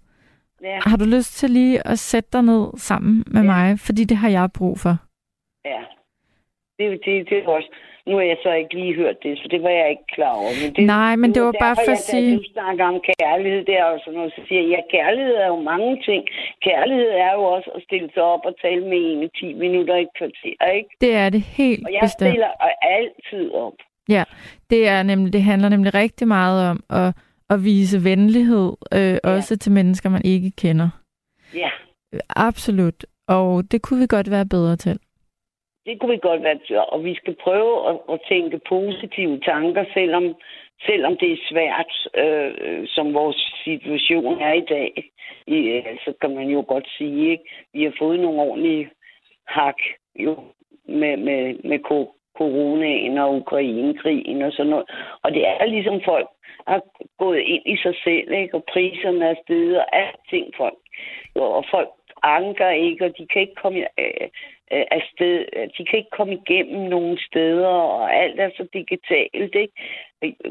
[0.63, 3.47] Ja, Har du lyst til lige at sætte dig ned sammen med Ja.
[3.47, 4.95] mig, fordi det har jeg brug for.
[5.65, 5.81] ja.
[6.77, 7.69] Det, er det, det er også...
[8.07, 10.51] Nu har jeg så ikke lige hørt det, så det var jeg ikke klar over.
[10.61, 13.61] Men det, Nej, men det var bare derfor, for at sige- du snakker om kærlighed
[13.73, 16.21] der og sådan noget, så siger jeg, ja, kærlighed er jo mange ting.
[16.67, 19.95] Kærlighed er jo også at stille sig op og tale med en i 10 minutter
[19.95, 20.89] i et kvarter, ikke?
[21.01, 22.29] Det er det helt Og jeg bestemt.
[22.31, 22.51] stiller
[22.97, 23.77] altid op.
[24.09, 24.23] Ja,
[24.69, 27.09] det er nemlig, det handler nemlig rigtig meget om at,
[27.49, 29.29] at vise venlighed, øh, ja.
[29.35, 30.89] også til mennesker, man ikke kender.
[31.55, 31.69] Ja,
[32.29, 33.05] Absolut.
[33.27, 34.99] Og det kunne vi godt være bedre til
[35.85, 36.85] det kunne vi godt være.
[36.85, 40.35] Og vi skal prøve at, at tænke positive tanker, selvom,
[40.85, 41.91] selvom det er svært,
[42.23, 44.91] øh, som vores situation er i dag.
[45.47, 47.43] I, øh, så kan man jo godt sige, ikke?
[47.73, 48.89] Vi har fået nogle ordentlige
[49.47, 49.77] hak
[50.15, 50.39] jo,
[50.87, 51.79] med, med, med
[52.37, 54.89] coronaen og Ukrainekrigen og sådan noget.
[55.23, 56.29] Og det er ligesom folk
[56.67, 56.81] har
[57.17, 58.55] gået ind i sig selv, ikke?
[58.55, 60.77] og priserne er steget, og alting folk.
[61.35, 61.89] Og folk
[62.23, 64.27] anker ikke, og de kan ikke komme øh,
[64.73, 65.37] øh, afsted.
[65.77, 69.73] De kan ikke komme igennem nogle steder, og alt er så digitalt, ikke?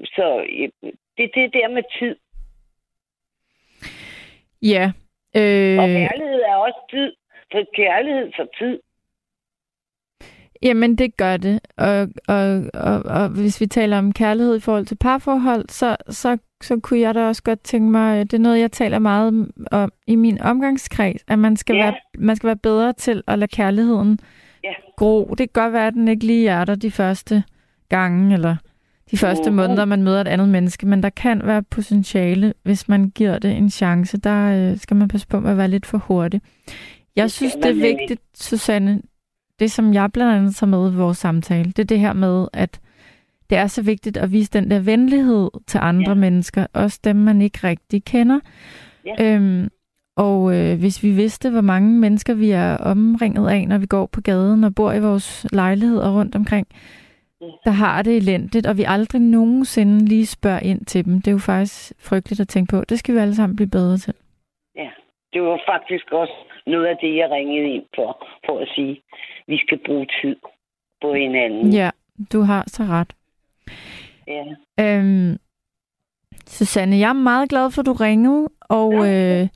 [0.04, 2.16] Så øh, det er det der med tid.
[4.62, 4.92] Ja.
[5.34, 7.12] Og Øh, kærlighed er også tid.
[7.52, 8.80] For kærlighed for tid.
[10.62, 11.60] jamen, det gør det.
[11.76, 16.38] Og, og, og, og hvis vi taler om kærlighed i forhold til parforhold, så, så,
[16.64, 19.92] så kunne jeg da også godt tænke mig, det er noget, jeg taler meget om
[20.06, 21.82] i min omgangskreds, at man skal, Ja.
[21.84, 24.18] være, man skal være bedre til at lade kærligheden
[24.64, 24.72] Ja.
[24.96, 25.24] gro.
[25.38, 27.42] Det kan godt være, at den ikke lige er der de første
[27.88, 28.56] gange, eller
[29.10, 29.56] de første Mhm.
[29.56, 33.56] måneder, man møder et andet menneske, men der kan være potentiale, hvis man giver det
[33.56, 34.18] en chance.
[34.18, 36.40] Der øh, skal man passe på med at være lidt for hurtig.
[37.16, 39.02] Jeg Det synes, det er vigtigt, Susanne,
[39.58, 42.46] det som jeg blandt andet tager med i vores samtale, det er det her med,
[42.52, 42.80] at
[43.52, 46.14] det er så vigtigt at vise den der venlighed til andre Ja.
[46.14, 48.40] mennesker, også dem, man ikke rigtig kender.
[49.06, 49.14] Ja.
[49.36, 49.68] Øhm,
[50.16, 54.06] og øh, hvis vi vidste, hvor mange mennesker vi er omringet af, når vi går
[54.06, 56.66] på gaden og bor i vores lejligheder rundt omkring,
[57.40, 57.46] Ja.
[57.64, 61.14] der har det elendigt, og vi aldrig nogensinde lige spørger ind til dem.
[61.14, 62.84] Det er jo faktisk frygteligt at tænke på.
[62.88, 64.14] Det skal vi alle sammen blive bedre til.
[64.76, 64.90] Ja.
[65.32, 66.32] Det var faktisk også
[66.66, 69.02] noget af det, jeg ringede ind for, for at sige,
[69.46, 70.36] vi skal bruge tid
[71.02, 71.72] på hinanden.
[71.72, 71.90] Ja,
[72.32, 73.12] du har så ret.
[74.32, 74.44] Ja.
[74.98, 75.36] Øhm,
[76.46, 79.48] Susanne, jeg er meget glad for, at du ringede, og Ja, øh,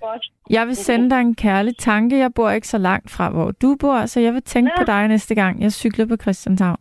[0.51, 2.19] jeg vil sende dig en kærlig tanke.
[2.19, 4.81] Jeg bor ikke så langt fra, hvor du bor, så jeg vil tænke Ja.
[4.81, 6.81] på dig næste gang, jeg cykler på Christianshavn.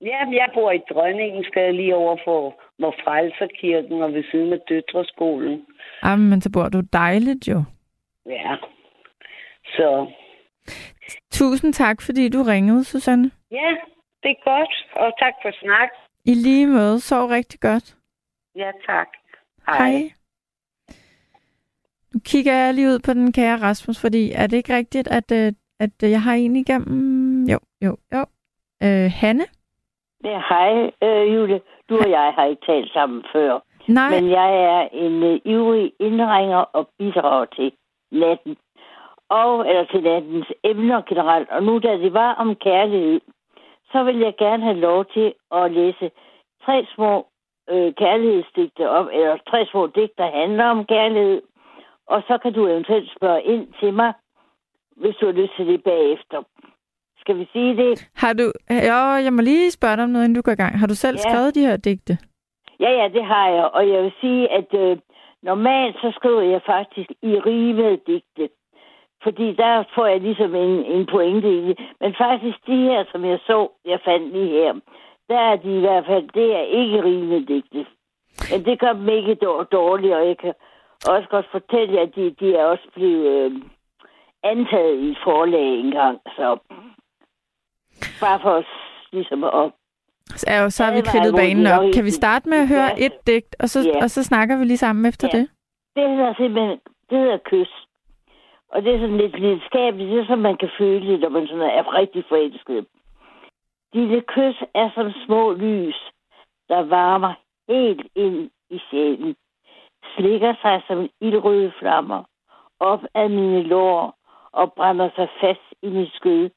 [0.00, 5.66] Ja, jeg bor i Drønningsgade lige over for hvor Frelserkirken og ved siden af Døtreskolen.
[6.04, 7.64] Jamen, men så bor du dejligt jo.
[8.26, 8.56] Ja.
[9.64, 10.06] Så
[11.32, 13.30] Tusind tak, fordi du ringede, Susanne.
[13.50, 13.68] ja,
[14.22, 14.74] det er godt.
[14.96, 15.88] Og tak for snak.
[16.26, 17.00] I lige måde.
[17.00, 17.96] Sov rigtig godt.
[18.56, 19.08] Ja, tak.
[19.66, 19.92] Hej.
[22.14, 25.32] Nu kigger jeg lige ud på den kære Rasmus, fordi er det ikke rigtigt, at,
[25.32, 27.44] øh, at jeg har en igennem?
[27.44, 28.24] Jo, jo, jo.
[28.82, 29.44] Øh, Hanne?
[30.24, 31.60] Ja, hej, øh, Jule.
[31.88, 33.60] Du og jeg har ikke talt sammen før.
[33.88, 37.72] Nej, Men jeg er en øh, ivrig indringer og bidrager til
[38.12, 38.56] natten.
[39.28, 41.50] Og, eller til nattens emner generelt.
[41.50, 43.20] Og nu da det var om kærlighed,
[43.96, 45.28] så vil jeg gerne have lov til
[45.58, 46.06] at læse
[46.64, 47.12] tre små
[47.72, 51.42] øh, kærlighedsdigte op, eller tre små digte, der handler om kærlighed.
[52.06, 54.12] Og så kan du eventuelt spørge ind til mig,
[54.96, 56.38] hvis du har lyst til det bagefter.
[57.22, 58.08] Skal vi sige det?
[58.16, 58.44] har du...
[58.90, 60.78] Jo, jeg må lige spørge dig om noget, inden du går i gang.
[60.78, 61.22] Har du selv Ja.
[61.30, 62.18] skrevet de her digte?
[62.80, 63.64] Ja, ja, det har jeg.
[63.64, 64.96] Og jeg vil sige, at øh,
[65.42, 68.48] Normalt så skriver jeg faktisk i rivede digte.
[69.26, 71.76] Fordi der får jeg ligesom en, en pointe i det.
[72.00, 74.72] Men faktisk de her, som jeg så, jeg fandt lige her,
[75.28, 77.86] der er de i hvert fald, det er ikke rivede digte.
[78.50, 79.34] Men det gør dem ikke
[79.72, 80.54] dårligt, og jeg kan
[81.14, 83.52] også godt fortælle at de, de er også blevet øh,
[84.42, 86.20] antaget i et forlag engang.
[86.36, 86.58] Så
[88.20, 88.72] bare for os
[89.12, 89.70] ligesom at
[90.40, 91.84] så, er, så har vi kridtet banen op.
[91.94, 94.02] Kan vi starte med at høre et digt, og så, ja.
[94.02, 95.38] og så snakker vi lige sammen efter ja.
[95.38, 95.48] det?
[95.96, 96.78] Det hedder simpelthen,
[97.10, 97.85] det hedder kys.
[98.68, 101.46] Og det er sådan lidt lidenskabeligt, det er som man kan føle, det, når man
[101.46, 102.86] sådan er rigtig forelsket.
[103.92, 106.12] Dine kys er som små lys,
[106.68, 107.34] der varmer
[107.68, 109.36] helt ind i sjælen.
[110.16, 112.24] Slikker sig som ildrøde flammer
[112.80, 114.14] op af mine lår
[114.52, 116.50] og brænder sig fast i mit skød,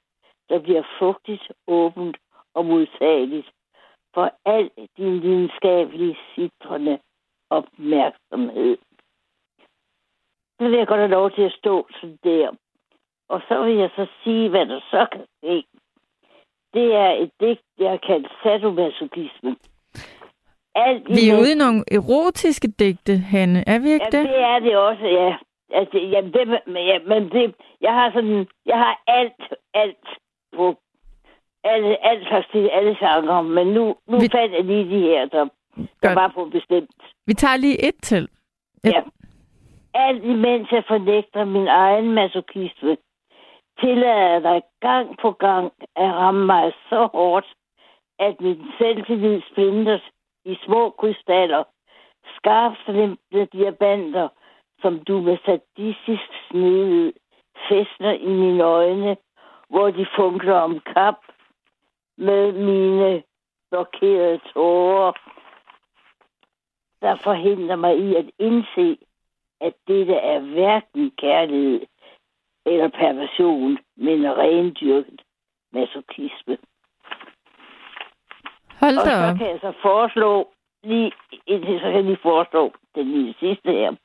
[0.49, 2.17] der bliver fugtigt, åbent
[2.53, 3.49] og modtageligt
[4.13, 6.99] for al din videnskabelige sitrende
[7.49, 8.77] opmærksomhed.
[10.59, 12.49] Så vil jeg godt have lov til at stå sådan der.
[13.29, 15.63] Og så vil jeg så sige, hvad der så kan ske.
[16.73, 19.55] Det er et digt, jeg har kaldt sadomasochisme.
[20.75, 23.63] Alt vi er ude i nogle erotiske digte, Hanne.
[23.67, 24.29] Er vi ikke ja, det?
[24.29, 25.37] det er det også, ja.
[25.71, 30.07] Altså, jamen, det, ja, men det, jeg har sådan, jeg har alt, alt
[30.55, 30.75] på
[31.63, 34.29] alle, alt slags til alle sanger, men nu, nu vi...
[34.31, 35.47] fandt jeg lige de her, der,
[36.03, 36.89] der var på bestemt.
[37.27, 38.23] Vi tager lige et til.
[38.83, 38.93] Et...
[38.93, 39.01] Ja.
[39.93, 42.97] Alt imens jeg fornægter min egen masochisme,
[43.79, 47.47] tillader jeg dig gang på gang at ramme mig så hårdt,
[48.19, 49.99] at min selvtillid splinter
[50.45, 51.63] i små krystaller,
[52.35, 54.27] skarpslimte diamanter,
[54.81, 57.13] som du med sadistisk snedighed
[57.69, 59.17] fæstner i mine øjne,
[59.69, 61.15] hvor de funkler om kap
[62.17, 63.23] med mine
[63.71, 65.11] blokerede tårer,
[67.01, 68.97] der forhindrer mig i at indse,
[69.61, 71.81] at dette er hverken kærlighed
[72.65, 75.21] eller perversion, men rendyrket
[75.73, 76.57] masochisme.
[78.81, 80.49] Hold da Og så kan jeg så foreslå,
[80.83, 81.11] lige,
[81.81, 83.95] så kan jeg lige foreslå den lige sidste her.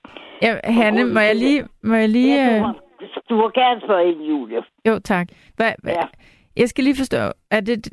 [0.43, 1.69] Ja, Hanne, må jeg lige...
[1.83, 2.73] Må jeg lige ja, du, øh, må,
[3.29, 4.63] du må gerne spørge ind, Julie.
[4.89, 5.29] Jo, tak.
[5.57, 6.07] Hva, ja.
[6.57, 7.89] Jeg skal lige forstå, er det...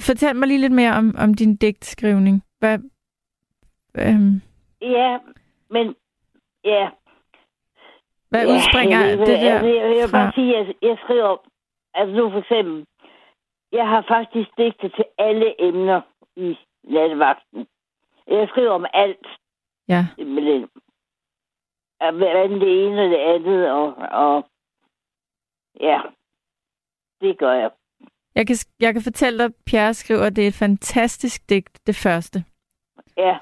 [0.00, 2.42] Fortæl mig lige lidt mere om, om din digtskrivning.
[2.58, 2.78] Hvad,
[3.98, 4.42] øhm...
[4.80, 5.18] Ja,
[5.70, 5.96] men...
[6.64, 6.90] Ja.
[8.28, 10.98] Hvad ja, udspringer jeg, det der altså, jeg, jeg vil bare sige, at jeg, jeg
[11.04, 11.36] skriver...
[11.94, 12.86] Altså nu for eksempel...
[13.72, 16.00] Jeg har faktisk digtet til alle emner
[16.36, 17.66] i nattevagten.
[18.26, 19.26] Jeg skriver om alt.
[19.88, 20.06] Ja.
[20.16, 20.68] Simpelthen.
[21.98, 24.44] Hvad det ene og det andet, og, og
[25.80, 26.00] ja,
[27.20, 27.70] det gør jeg.
[28.34, 31.86] Jeg kan, jeg kan fortælle dig, at Pierre skriver, at det er et fantastisk digt,
[31.86, 32.44] det første.
[33.16, 33.38] Ja.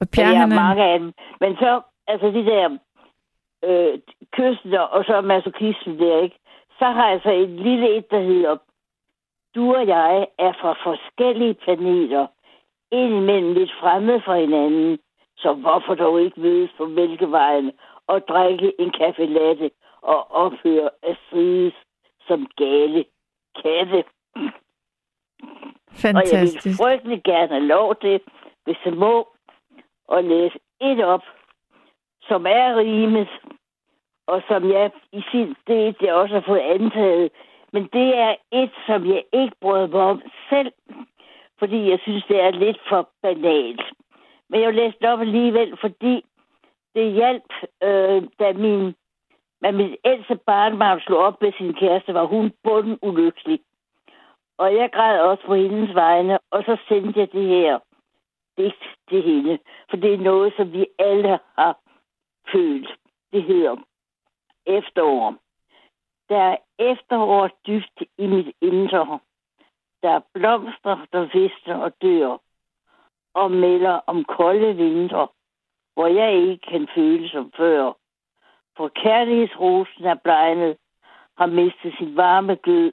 [0.00, 0.56] Og Pierre, ja, han er...
[0.56, 1.12] mange af dem.
[1.40, 2.78] Men så, altså de der
[3.64, 3.98] øh,
[4.32, 6.38] kysten og så masochisme der, ikke?
[6.78, 8.56] Så har jeg så et lille et, der hedder,
[9.54, 12.26] du og jeg er fra forskellige planeter,
[12.92, 14.98] indimellem lidt fremmede for hinanden,
[15.36, 17.72] så hvorfor dog ikke mødes på Mælkevejen
[18.06, 19.70] og drikke en kaffe latte
[20.02, 21.74] og ophøre at strides
[22.26, 23.04] som gale
[23.62, 24.04] katte.
[25.92, 26.80] Fantastisk.
[26.80, 28.20] Og jeg vil frygtelig gerne have lov til,
[28.64, 29.28] hvis jeg må,
[30.12, 31.22] at læse et op,
[32.22, 33.28] som er rimet,
[34.26, 37.30] og som jeg i sin del jeg også har fået antaget.
[37.72, 40.72] Men det er et, som jeg ikke brød mig om selv,
[41.58, 43.82] fordi jeg synes, det er lidt for banalt.
[44.48, 46.24] Men jeg læste op alligevel, fordi
[46.94, 47.52] det hjalp,
[47.82, 48.94] øh, da min,
[49.62, 53.60] da min ældste barnbarn slog op med sin kæreste, var hun bunden ulykkelig.
[54.58, 57.78] Og jeg græd også på hendes vegne, og så sendte jeg det her
[58.58, 59.58] digt til hende.
[59.90, 61.78] For det er noget, som vi alle har
[62.52, 62.98] følt.
[63.32, 63.76] Det hedder
[64.66, 65.34] efterår.
[66.28, 69.18] Der er efterår dybt i mit indre.
[70.02, 72.36] Der er blomster, der visner og dør.
[73.34, 75.28] Og melder om kolde vintre,
[75.94, 77.92] hvor jeg ikke kan føle som før.
[78.76, 80.76] For kærlighedsrosen er blegnet,
[81.38, 82.92] har mistet sin varme glød,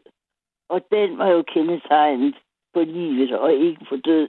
[0.70, 2.36] og den var jo kendetegnet
[2.74, 4.28] på livet og ikke på død.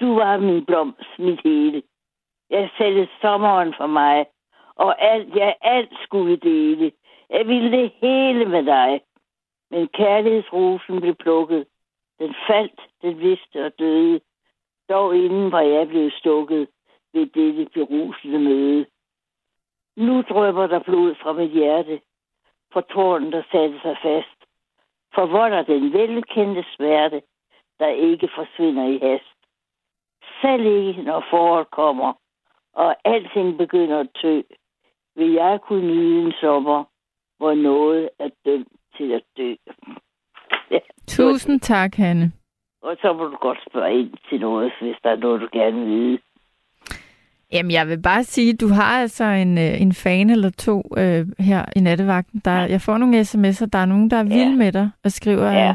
[0.00, 1.82] Du var min blomst, mit hele.
[2.50, 4.26] Jeg satte sommeren for mig,
[4.74, 6.92] og alt, jeg alt skulle dele.
[7.30, 9.00] Jeg ville det hele med dig.
[9.70, 11.66] Men kærlighedsrosen blev plukket.
[12.18, 14.20] Den faldt, den vidste og døde.
[14.88, 16.68] Dog inden var jeg blevet stukket
[17.12, 18.86] ved dette berusende møde.
[19.96, 22.00] Nu drøber der blod fra mit hjerte,
[22.72, 24.38] for tårnen, der satte sig fast.
[25.14, 27.22] For hvor er den velkendte smerte,
[27.78, 29.35] der ikke forsvinder i hast.
[30.42, 32.12] Selv ikke, når foråret kommer,
[32.74, 34.40] og alting begynder at tø,
[35.16, 36.84] vil jeg kunne nyde en sommer,
[37.38, 39.54] hvor noget er dømt til at dø.
[40.70, 42.32] Ja, Tusind tak, Hanne.
[42.82, 45.76] Og så må du godt spørge ind til noget, hvis der er noget, du gerne
[45.80, 46.18] vil vide.
[47.52, 51.26] Jamen, jeg vil bare sige, du har altså en, øh, en fan eller to øh,
[51.38, 52.40] her i nattevagten.
[52.44, 54.56] Der, jeg får nogle sms'er, der er nogen, der er vilde Ja.
[54.56, 55.74] med dig og skriver, Ja.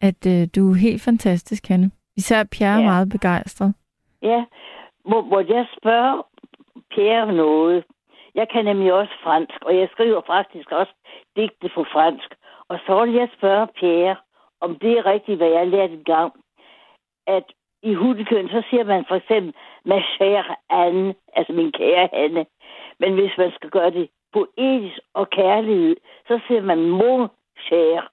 [0.00, 1.90] at, at øh, du er helt fantastisk, Hanne.
[2.16, 2.84] Især Pierre er Ja.
[2.86, 3.74] meget begejstret.
[4.22, 4.44] Ja,
[5.04, 6.22] må, må jeg spørge
[6.94, 7.84] Per om noget?
[8.34, 10.92] Jeg kan nemlig også fransk, og jeg skriver faktisk også
[11.36, 12.34] digte på fransk.
[12.68, 14.14] Og så vil jeg spørge Per,
[14.60, 16.32] om det er rigtigt, hvad jeg lærte en gang,
[17.26, 17.44] at
[17.82, 19.54] i hundekøn, så siger man for eksempel,
[19.84, 22.46] ma chère Anne, altså min kære Anne.
[23.00, 25.96] Men hvis man skal gøre det poetisk og kærlighed,
[26.28, 27.28] så siger man mon
[27.66, 28.06] chère.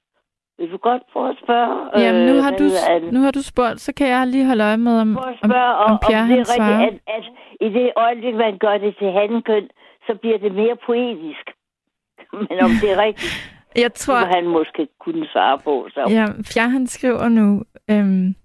[0.62, 2.00] Vil du godt prøve at spørge?
[2.04, 4.64] Jamen, nu øh, har, hvad du, nu har du spurgt, så kan jeg lige holde
[4.64, 6.82] øje med, om, om, om, om om Pierre det han er svarer.
[6.82, 7.24] rigtigt, at, at
[7.66, 9.66] i det øjeblik, man gør det til hankøn,
[10.08, 11.46] så bliver det mere poetisk.
[12.48, 13.34] Men om det er rigtigt,
[13.84, 15.88] Jeg så tror, må han måske kunne svare på.
[15.94, 16.02] Så.
[16.10, 18.36] ja, Pierre han skriver nu, øhm,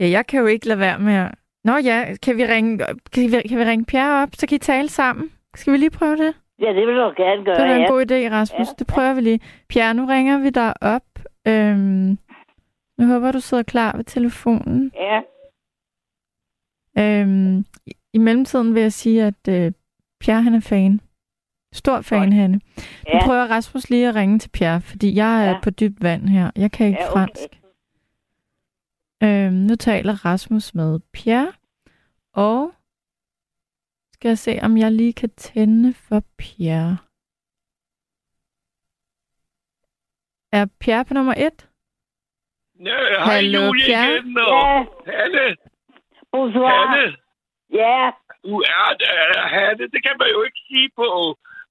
[0.00, 1.34] ja, jeg kan jo ikke lade være med at...
[1.64, 2.78] Nå ja, kan vi ringe,
[3.12, 5.30] kan vi, kan vi ringe Pierre op, så kan I tale sammen?
[5.54, 6.34] Skal vi lige prøve det?
[6.60, 7.82] Ja, det vil du gerne gøre, Det er ja.
[7.84, 8.68] en god idé, Rasmus.
[8.68, 8.72] Ja.
[8.78, 9.40] Det prøver vi lige.
[9.68, 11.02] Pierre, nu ringer vi dig op.
[11.48, 12.18] Øhm,
[12.98, 14.92] nu håber du sidder klar ved telefonen.
[14.94, 15.20] Ja,
[16.98, 19.72] Øhm, i- I mellemtiden vil jeg sige, at øh,
[20.20, 21.00] Pierre han er fan.
[21.72, 22.34] Stor fan, Godt.
[22.34, 22.54] Hanne.
[22.56, 22.60] Nu
[23.12, 25.60] ja, prøver Rasmus lige at ringe til Pierre, fordi jeg er Ja.
[25.62, 26.50] på dybt vand her.
[26.56, 27.42] Jeg kan ikke ja, fransk.
[29.22, 29.46] okay.
[29.46, 31.52] Øhm, nu taler Rasmus med Pierre,
[32.34, 32.72] og
[34.16, 36.96] skal jeg se, om jeg lige kan tænde for Pierre.
[40.52, 41.58] Er Pierre på nummer et?
[42.88, 44.12] Ja, hej Hallo, Julie Pierre?
[44.16, 45.56] igen, og Ja, Hanne,
[46.32, 46.70] bonsoir.
[46.86, 47.16] Hanne,
[47.80, 48.10] Ja,
[48.44, 51.06] du er der, Hanne, det kan man jo ikke sige på,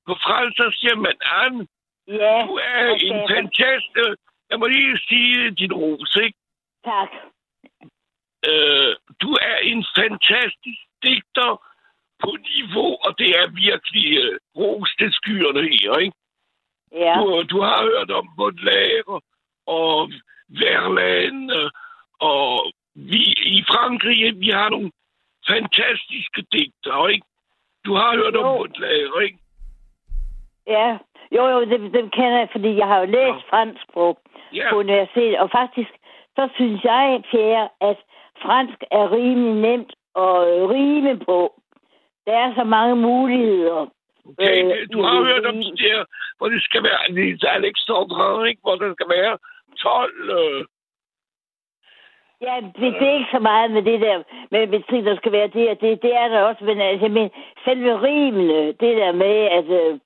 [0.07, 1.67] på fransk, så siger man Anne.
[2.07, 3.05] ja, Du er okay.
[3.09, 4.19] en fantastisk,
[4.49, 6.37] jeg må lige sige din ros, ikke?
[6.89, 7.09] tak.
[8.49, 8.91] Øh,
[9.23, 11.51] du er en fantastisk digter
[12.23, 16.15] på niveau, og det er virkelig øh, ros til skyerne her, ikke?
[16.91, 19.21] Ja, Du, du har hørt om Baudelaire
[19.67, 20.11] og
[20.49, 21.69] Verlaine, øh,
[22.19, 23.23] og vi
[23.57, 24.91] i Frankrig, vi har nogle
[25.49, 27.27] fantastiske digtere, ikke?
[27.85, 28.57] Du har hørt om Jo.
[28.57, 29.37] Baudelaire, ikke?
[30.67, 30.97] ja.
[31.35, 33.49] Jo, jo, dem, dem kender jeg, fordi jeg har jo læst Ja.
[33.49, 34.17] fransk på,
[34.53, 35.89] Ja, på universitetet, og faktisk,
[36.35, 37.97] så synes jeg, Pierre, at
[38.41, 40.35] fransk er rimelig nemt at
[40.73, 41.61] rime på.
[42.25, 43.85] Der er så mange muligheder.
[44.29, 44.63] okay.
[44.63, 46.05] øh, det- Du har det hørt om det der,
[46.37, 48.61] hvor det skal være lidt Alexandre, ikke?
[48.63, 49.37] Hvor der skal være
[49.79, 50.29] 12...
[50.39, 50.65] Øh,
[52.41, 55.47] Ja, det, det er ikke så meget med det der, med betrin, der skal være
[55.47, 57.29] det, og det, det er der også, men altså, men
[57.65, 59.99] selve rimene, det der med, at øh,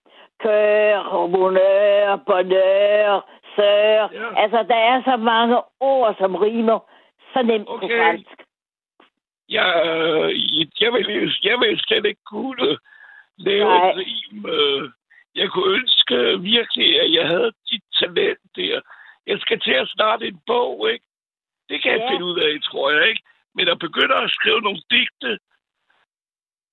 [0.43, 1.03] kør,
[1.34, 4.41] bonheur, bonheur, sør, Ja.
[4.43, 6.80] altså, der er så mange ord, som rimer
[7.34, 7.99] så nemt på Okay.
[8.01, 8.36] fransk.
[9.49, 10.29] Jeg, øh,
[10.81, 12.77] jeg, vil, jeg vil slet ikke kunne
[13.37, 13.89] lave Nej.
[13.89, 14.45] et rim.
[14.45, 14.89] Øh,
[15.35, 18.81] jeg kunne ønske virkelig, at jeg havde dit talent der.
[19.27, 21.05] Jeg skal til at starte en bog, ikke?
[21.69, 22.11] Det kan jeg Ja.
[22.11, 23.23] finde ud af, tror jeg, ikke?
[23.55, 25.31] Men at begynde at skrive nogle digte,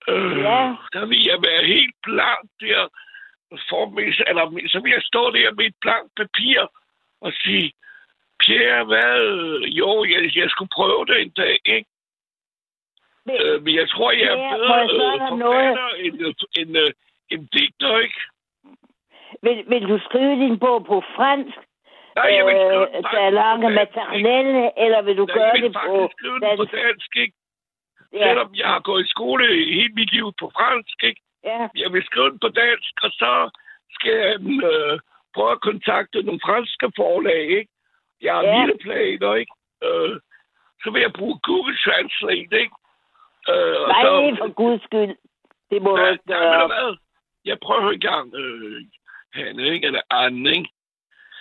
[0.09, 0.75] øh, Ja.
[0.93, 2.89] der vil jeg være helt blank der.
[3.69, 6.67] For mig, eller så vil jeg stå der med et blankt papir
[7.21, 7.73] og sige,
[8.41, 9.21] Pierre, hvad?
[9.81, 11.89] Jo, jeg, jeg skulle prøve det en dag, ikke?
[13.27, 15.55] Men, Øh, men jeg tror, jeg er Ja, bedre jeg øh, om noget?
[15.55, 16.91] forfatter end, øh, end, øh,
[17.33, 18.21] end digter, ikke?
[19.43, 21.57] vil, vil du skrive din bog på fransk,
[22.17, 25.53] Nej, jeg vil skrive øh, der er lange dansk, maternelle, eller vil du Nej, gøre
[25.65, 26.73] det på den på dansk?
[26.73, 27.35] dansk, ikke?
[28.13, 31.21] Ja, Selvom jeg har gået i skole hele mit liv på fransk, ikke?
[31.45, 33.33] ja, Jeg vil skrive den på dansk, og så
[33.97, 34.35] skal jeg
[34.71, 34.99] øh,
[35.35, 37.73] prøve at kontakte nogle franske forlag, ikke?
[38.23, 38.59] Jeg har Ja.
[38.59, 39.53] lille planer, ikke?
[39.85, 40.21] Øh,
[40.83, 42.75] så vil jeg bruge Google Translate, ikke?
[43.53, 45.17] Øh, nej, så- for guds skyld.
[45.71, 46.67] Det må du Ja, ikke du gøre.
[46.67, 46.97] hvad?
[47.45, 48.85] Jeg prøver en gang, øh,
[49.35, 49.87] Hanne, ikke?
[49.87, 50.69] Eller Anne, ikke?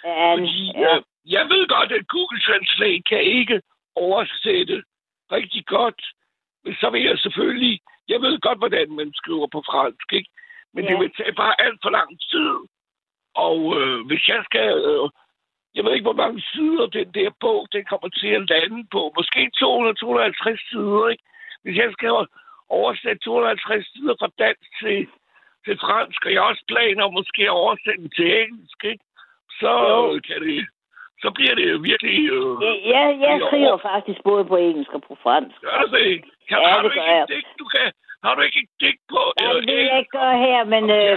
[0.04, 0.96] Ja, Fordi ja.
[0.96, 3.62] øh, jeg ved godt, at Google Translate kan ikke
[3.96, 4.84] oversætte
[5.32, 6.02] rigtig godt.
[6.64, 7.80] Men så vil jeg selvfølgelig...
[8.08, 10.30] Jeg ved godt, hvordan man skriver på fransk, ikke?
[10.74, 10.90] Men Ja.
[10.92, 12.56] det vil tage bare alt for lang tid.
[13.36, 14.70] Og øh, hvis jeg skal...
[14.92, 15.10] Øh,
[15.76, 19.14] jeg ved ikke, hvor mange sider den der bog, den kommer til at lande på.
[19.18, 21.24] Måske 200-250 sider, ikke?
[21.66, 22.12] Hvis jeg skal
[22.70, 25.08] oversætte 250 sider fra dansk til,
[25.66, 29.04] til fransk, og jeg har også planer måske at oversætte den til engelsk, ikke?
[29.60, 30.20] Så Jo.
[30.28, 30.66] kan det...
[31.24, 32.16] så bliver det virkelig...
[32.36, 35.56] Øh, Ja, jeg, skriver faktisk både på engelsk og på fransk.
[35.62, 36.22] gør det?
[36.50, 37.92] Kan, Ja, har det du gør ikke digt, du kan...
[38.26, 40.84] Har du ikke et digt på Ja, øh, det jeg ikke gøre her, men...
[41.00, 41.12] Øh,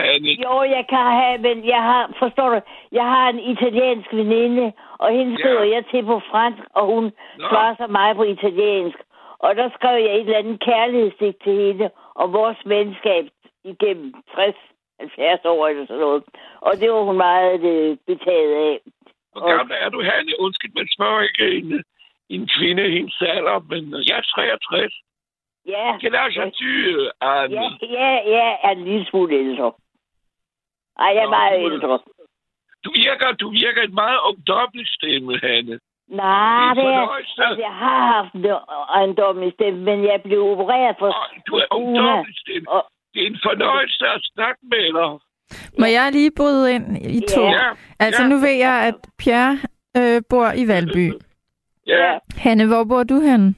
[0.00, 0.12] her,
[0.46, 2.60] jo, jeg kan have, men jeg har, forstår du,
[2.92, 5.38] jeg har en italiensk veninde, og hende Ja.
[5.38, 7.48] skriver jeg til på fransk, og hun Nå.
[7.48, 8.98] svarer sig mig på italiensk.
[9.38, 13.24] Og der skrev jeg et eller andet kærlighedsdigt til hende, om vores venskab
[13.64, 16.24] igennem 60-70 år eller sådan noget.
[16.60, 18.80] Og det var hun meget øh, betaget af.
[19.32, 20.32] Hvor gammel er du, Hanne?
[20.38, 21.84] Undskyld, man spørger ikke en,
[22.28, 24.92] en kvinde hendes alder, men jeg er 63.
[25.66, 26.72] Ja, Kan jeg så ty,
[27.20, 27.54] Anne?
[27.56, 29.72] ja, ja, jeg er en lille smule ældre.
[30.98, 31.98] Ej, jeg er Nå, meget ældre.
[32.84, 35.80] Du virker, du virker et meget ungdomligt stemme, Hanne.
[36.08, 37.08] Nej, Det er er...
[37.08, 38.46] Altså, jeg har haft en
[38.98, 41.06] ejendommelig stemme, men jeg blev opereret for...
[41.06, 42.70] Og du er ungdomligt stemme.
[42.70, 42.82] Og,
[43.14, 45.10] Det er en fornøjelse at snakke med dig.
[45.78, 47.42] Må jeg lige bryde ind i to?
[47.42, 47.68] Ja.
[48.00, 48.28] Altså, ja.
[48.28, 49.58] nu ved jeg, at Pierre
[49.96, 51.12] øh, bor i Valby.
[51.86, 52.12] ja.
[52.12, 53.54] ja, Hanne, hvor bor du henne?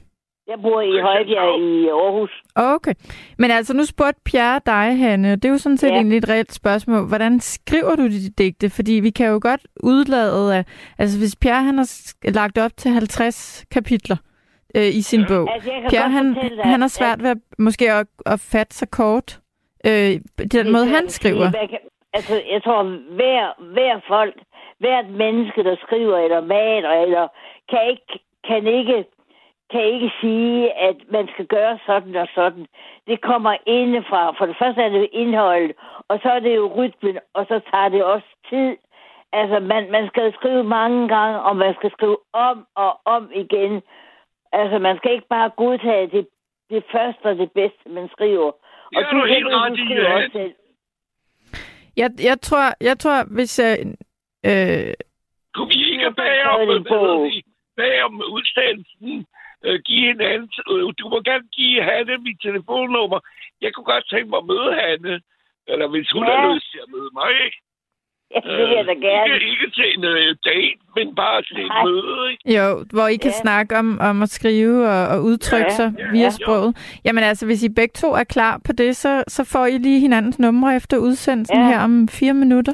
[0.49, 2.31] Jeg bor i Højbjerg i Aarhus.
[2.55, 2.93] Okay.
[3.37, 5.35] Men altså, nu spurgte Pierre dig, Hanne.
[5.35, 5.93] Det er jo sådan set Ja.
[5.95, 7.07] egentlig et reelt spørgsmål.
[7.07, 8.69] Hvordan skriver du de digte?
[8.69, 10.65] Fordi vi kan jo godt udlade af...
[10.97, 11.89] Altså, hvis Pierre han har
[12.31, 14.17] lagt op til 50 kapitler
[14.75, 15.27] øh, i sin Ja.
[15.27, 15.53] bog.
[15.53, 18.07] Altså, jeg kan Pierre, godt han, dig, han har at- svært ved at, måske at,
[18.25, 19.39] at fatte sig kort.
[19.85, 20.21] Øh, den
[20.51, 21.45] Det måde, han skriver.
[21.51, 21.59] sige.
[21.59, 21.79] Man kan,
[22.13, 22.81] altså, jeg tror,
[23.19, 23.41] hver,
[23.73, 24.35] hver folk,
[24.79, 27.27] hvert menneske, der skriver eller maler, eller
[27.69, 28.11] kan ikke,
[28.47, 28.97] kan ikke,
[29.71, 32.65] kan ikke sige, at man skal gøre sådan og sådan.
[33.07, 34.31] Det kommer indefra.
[34.37, 35.75] For det første er det indholdet,
[36.07, 38.77] og så er det jo rytmen, og så tager det også tid.
[39.33, 43.81] Altså, man, man skal skrive mange gange, og man skal skrive om og om igen.
[44.51, 46.27] Altså, man skal ikke bare godtage det,
[46.69, 48.51] det første og det bedste, man skriver.
[48.91, 50.53] Det har du helt ret i, også selv.
[51.97, 53.77] Jeg, jeg, tror, jeg tror, hvis jeg...
[54.45, 54.93] Øh,
[55.55, 56.85] Kunne vi ikke Jeg bag har om,
[57.77, 59.25] bag om udsendelsen
[59.65, 60.49] øh, give hinanden...
[60.71, 63.19] Øh, du må gerne give Hanne mit telefonnummer.
[63.63, 65.15] Jeg kunne godt tænke mig at møde Hanne.
[65.71, 66.31] Eller hvis hun Ja.
[66.35, 67.59] har lyst til at møde mig, ikke?
[68.35, 69.33] Ja, det vil jeg da gerne.
[69.33, 72.43] Ikke, ikke til en øh, date, men bare til et møde, ikke?
[72.57, 73.41] jo, hvor I kan Ja.
[73.43, 76.29] snakke om, om at skrive og, og udtrykke Ja, sig ja, via ja.
[76.29, 76.99] sproget.
[77.05, 79.99] Jamen altså, hvis I begge to er klar på det, så, så får I lige
[79.99, 81.67] hinandens numre efter udsendelsen Ja.
[81.67, 82.73] her om fire minutter.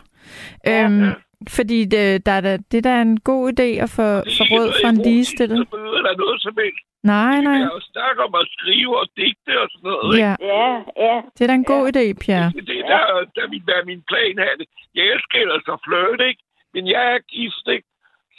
[0.66, 0.84] Ja.
[0.86, 1.12] Øhm, Ja.
[1.58, 4.38] Fordi det, der er, da- det der er en god idé at få, Det er
[4.38, 5.58] få råd for en ligestillet.
[5.74, 6.84] møde eller noget som helst.
[7.04, 7.58] Nej, nej.
[7.58, 10.26] kan jo snakke om at skrive og digte og sådan noget, ikke?
[10.28, 10.72] Ja, Ja,
[11.06, 11.16] ja.
[11.36, 12.50] det er da en god idé, Pierre.
[12.70, 13.04] Det er der,
[13.38, 14.52] der vil være min plan her.
[14.98, 16.42] Jeg elsker ellers at flirte, ikke?
[16.74, 17.88] Men jeg er gift, ikke?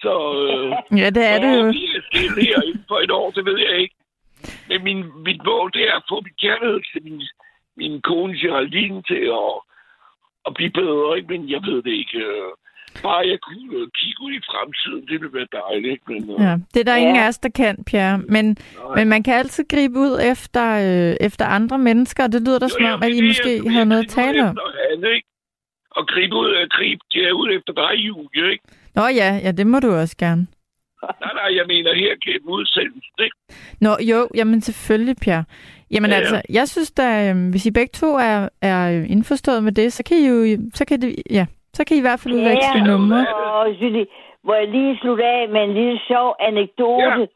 [0.02, 0.12] Så...
[0.46, 0.70] Øh,
[1.02, 1.64] Ja, det er det jo.
[2.40, 3.94] Vi er inden for et år, det ved jeg ikke.
[4.68, 7.22] Men min, mit mål, det er at få min kærlighed til min,
[7.76, 9.52] min kone Geraldine til at,
[10.46, 11.28] at blive bedre, ikke?
[11.32, 12.18] Men jeg ved det ikke.
[12.18, 12.52] øh.
[13.02, 16.04] Bare jeg kunne øh, kigge ud i fremtiden, det ville være dejligt, ikke?
[16.12, 17.00] Men, øh, Ja, det er der Ja.
[17.00, 18.18] ingen af os, der kan, Pierre.
[18.18, 18.94] Men, nej.
[18.96, 20.64] men man kan altid gribe ud efter,
[21.10, 23.62] øh, efter andre mennesker, og det lyder da som om, at I det, måske jeg-
[23.62, 24.58] havde jeg noget at tale om.
[24.90, 25.28] Hanne, ikke?
[25.90, 28.64] Og gribe ud af gribe, det er ud efter dig, Julie, ikke?
[28.94, 30.46] Nå ja, ja, det må du også gerne.
[31.02, 33.36] Nej, nej, jeg mener her gennem udsendelsen, ikke?
[33.80, 35.44] Nå, jo, jamen selvfølgelig, Pierre.
[35.90, 36.26] Jamen Ja, ja, ja.
[36.36, 39.92] altså, jeg synes da, øh, hvis I begge to er, er øh, indforstået med det,
[39.92, 42.80] så kan I jo, så kan det, ja, så kan I i hvert fald udveksle
[42.80, 43.20] Ja, numre.
[43.58, 44.06] og Julie,
[44.46, 47.28] må jeg lige slutte af med en lille sjov anekdote?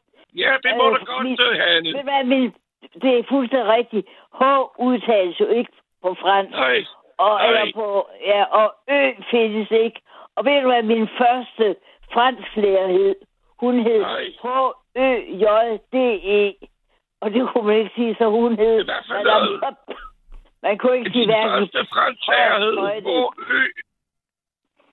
[0.43, 1.89] Ja, det må Øh, du godt, min- Hanne.
[1.97, 2.53] Ved hvad, min,
[3.03, 4.05] det er fuldstændig rigtigt.
[4.39, 4.41] H
[4.87, 5.71] udtales jo ikke
[6.03, 6.51] på fransk.
[6.51, 6.77] Nej,
[7.17, 7.47] Og, Nej.
[7.47, 9.99] eller på, ja, og ø findes ikke.
[10.35, 11.75] Og ved du hvad min første
[12.13, 13.15] fransklærer hed?
[13.59, 14.03] Hun hed.
[15.23, 16.67] H-Ø-J-D-E.
[17.21, 18.85] Og det kunne man ikke sige, så hun hed...
[19.07, 19.61] For noget?
[20.63, 21.51] Man kunne ikke sige hverken...
[21.51, 22.75] første fransklærer hed.
[23.07, 23.63] H-Ø.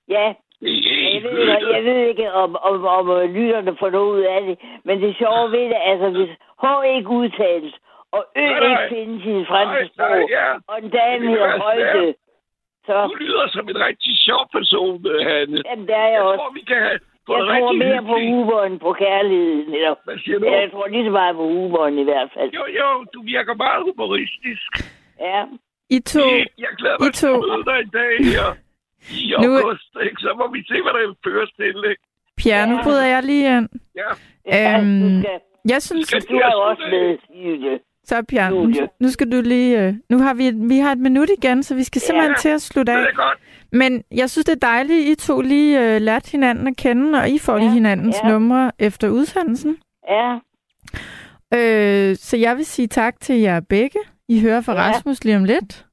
[0.09, 0.27] Ja,
[0.61, 4.11] Det er jeg ved, ikke- jeg ved ikke, om, om, om øh, lytterne får noget
[4.17, 6.31] ud af det, men det sjove ved det, altså hvis
[6.63, 6.65] H
[6.97, 7.75] ikke udtales,
[8.13, 10.47] og Ø Nej, ikke findes i det nej, sprog, ja.
[10.69, 12.15] og en dame Det hedder Højde,
[12.87, 15.63] så Du lyder som en rigtig sjov person, øh, Hanne.
[15.67, 16.39] jamen, der er jeg Jeg også.
[16.43, 19.75] tror, vi kan have få Jeg tror mere på Uber end på kærligheden.
[19.75, 20.45] Eller, Hvad siger du?
[20.47, 22.51] jeg tror lige så meget på Uberen i hvert fald.
[22.59, 24.71] Jo, jo, du virker meget humoristisk.
[25.21, 25.45] Ja.
[25.91, 26.21] I to,
[26.65, 27.35] Jeg glæder mig I til to.
[27.35, 28.49] at møde dig en dag her
[29.11, 29.91] i Nu- august.
[30.07, 30.17] Ikke?
[30.21, 31.91] Så må vi se, hvad der føres til.
[31.91, 32.03] Ikke?
[32.37, 32.83] Pierre, nu Ja.
[32.83, 33.69] bryder jeg lige ind.
[33.97, 34.09] Ja,
[34.47, 37.79] ja Øhm, du, skal, Jeg synes, Skal- du er også med, Julie.
[38.05, 41.29] så Pierre, nu, nu skal du lige, øh, nu har vi, vi har et minut
[41.43, 42.41] igen, så vi skal simpelthen Ja.
[42.41, 42.99] til at slutte af.
[42.99, 43.39] det er godt.
[43.73, 47.29] Men jeg synes, det er dejligt, I to lige øh, lærte hinanden at kende, og
[47.29, 48.29] I får lige Ja, hinandens ja.
[48.29, 49.79] numre efter udsendelsen.
[50.09, 50.39] Ja,
[51.55, 53.99] Øh, så jeg vil sige tak til jer begge.
[54.29, 54.79] I hører fra Ja.
[54.81, 55.87] Rasmus lige om lidt.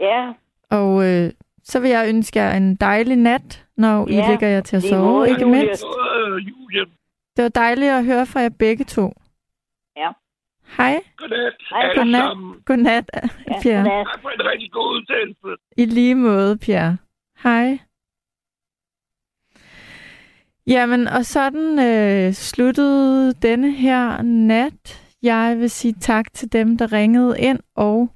[0.00, 0.32] ja.
[0.70, 1.30] Og øh,
[1.70, 4.82] Så vil jeg ønske jer en dejlig nat, når Ja, I ligger jer til at
[4.82, 5.84] sove, måde, ikke mindst.
[7.36, 9.12] Det var dejligt at høre fra jer begge to.
[9.96, 10.10] Ja.
[10.76, 11.00] Hej.
[11.16, 11.52] Godnat.
[11.70, 12.20] Hej, alle godnat.
[12.20, 12.60] sammen.
[12.64, 13.20] Godnat, Ja,
[13.62, 13.82] Pierre.
[13.82, 14.06] godnat.
[14.06, 15.62] Tak for en rigtig god udsendelse.
[15.76, 16.96] I lige måde, Pierre.
[17.42, 17.78] Hej.
[20.66, 25.04] Jamen, og sådan øh, sluttede denne her nat.
[25.22, 28.08] Jeg vil sige tak til dem, der ringede ind, og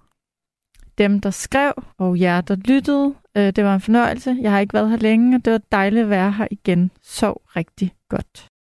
[0.99, 3.15] dem, der skrev, og jer, der lyttede.
[3.37, 4.37] Øh, det var en fornøjelse.
[4.41, 6.91] Jeg har ikke været her længe, og det var dejligt at være her igen.
[7.03, 8.51] Sov rigtig godt.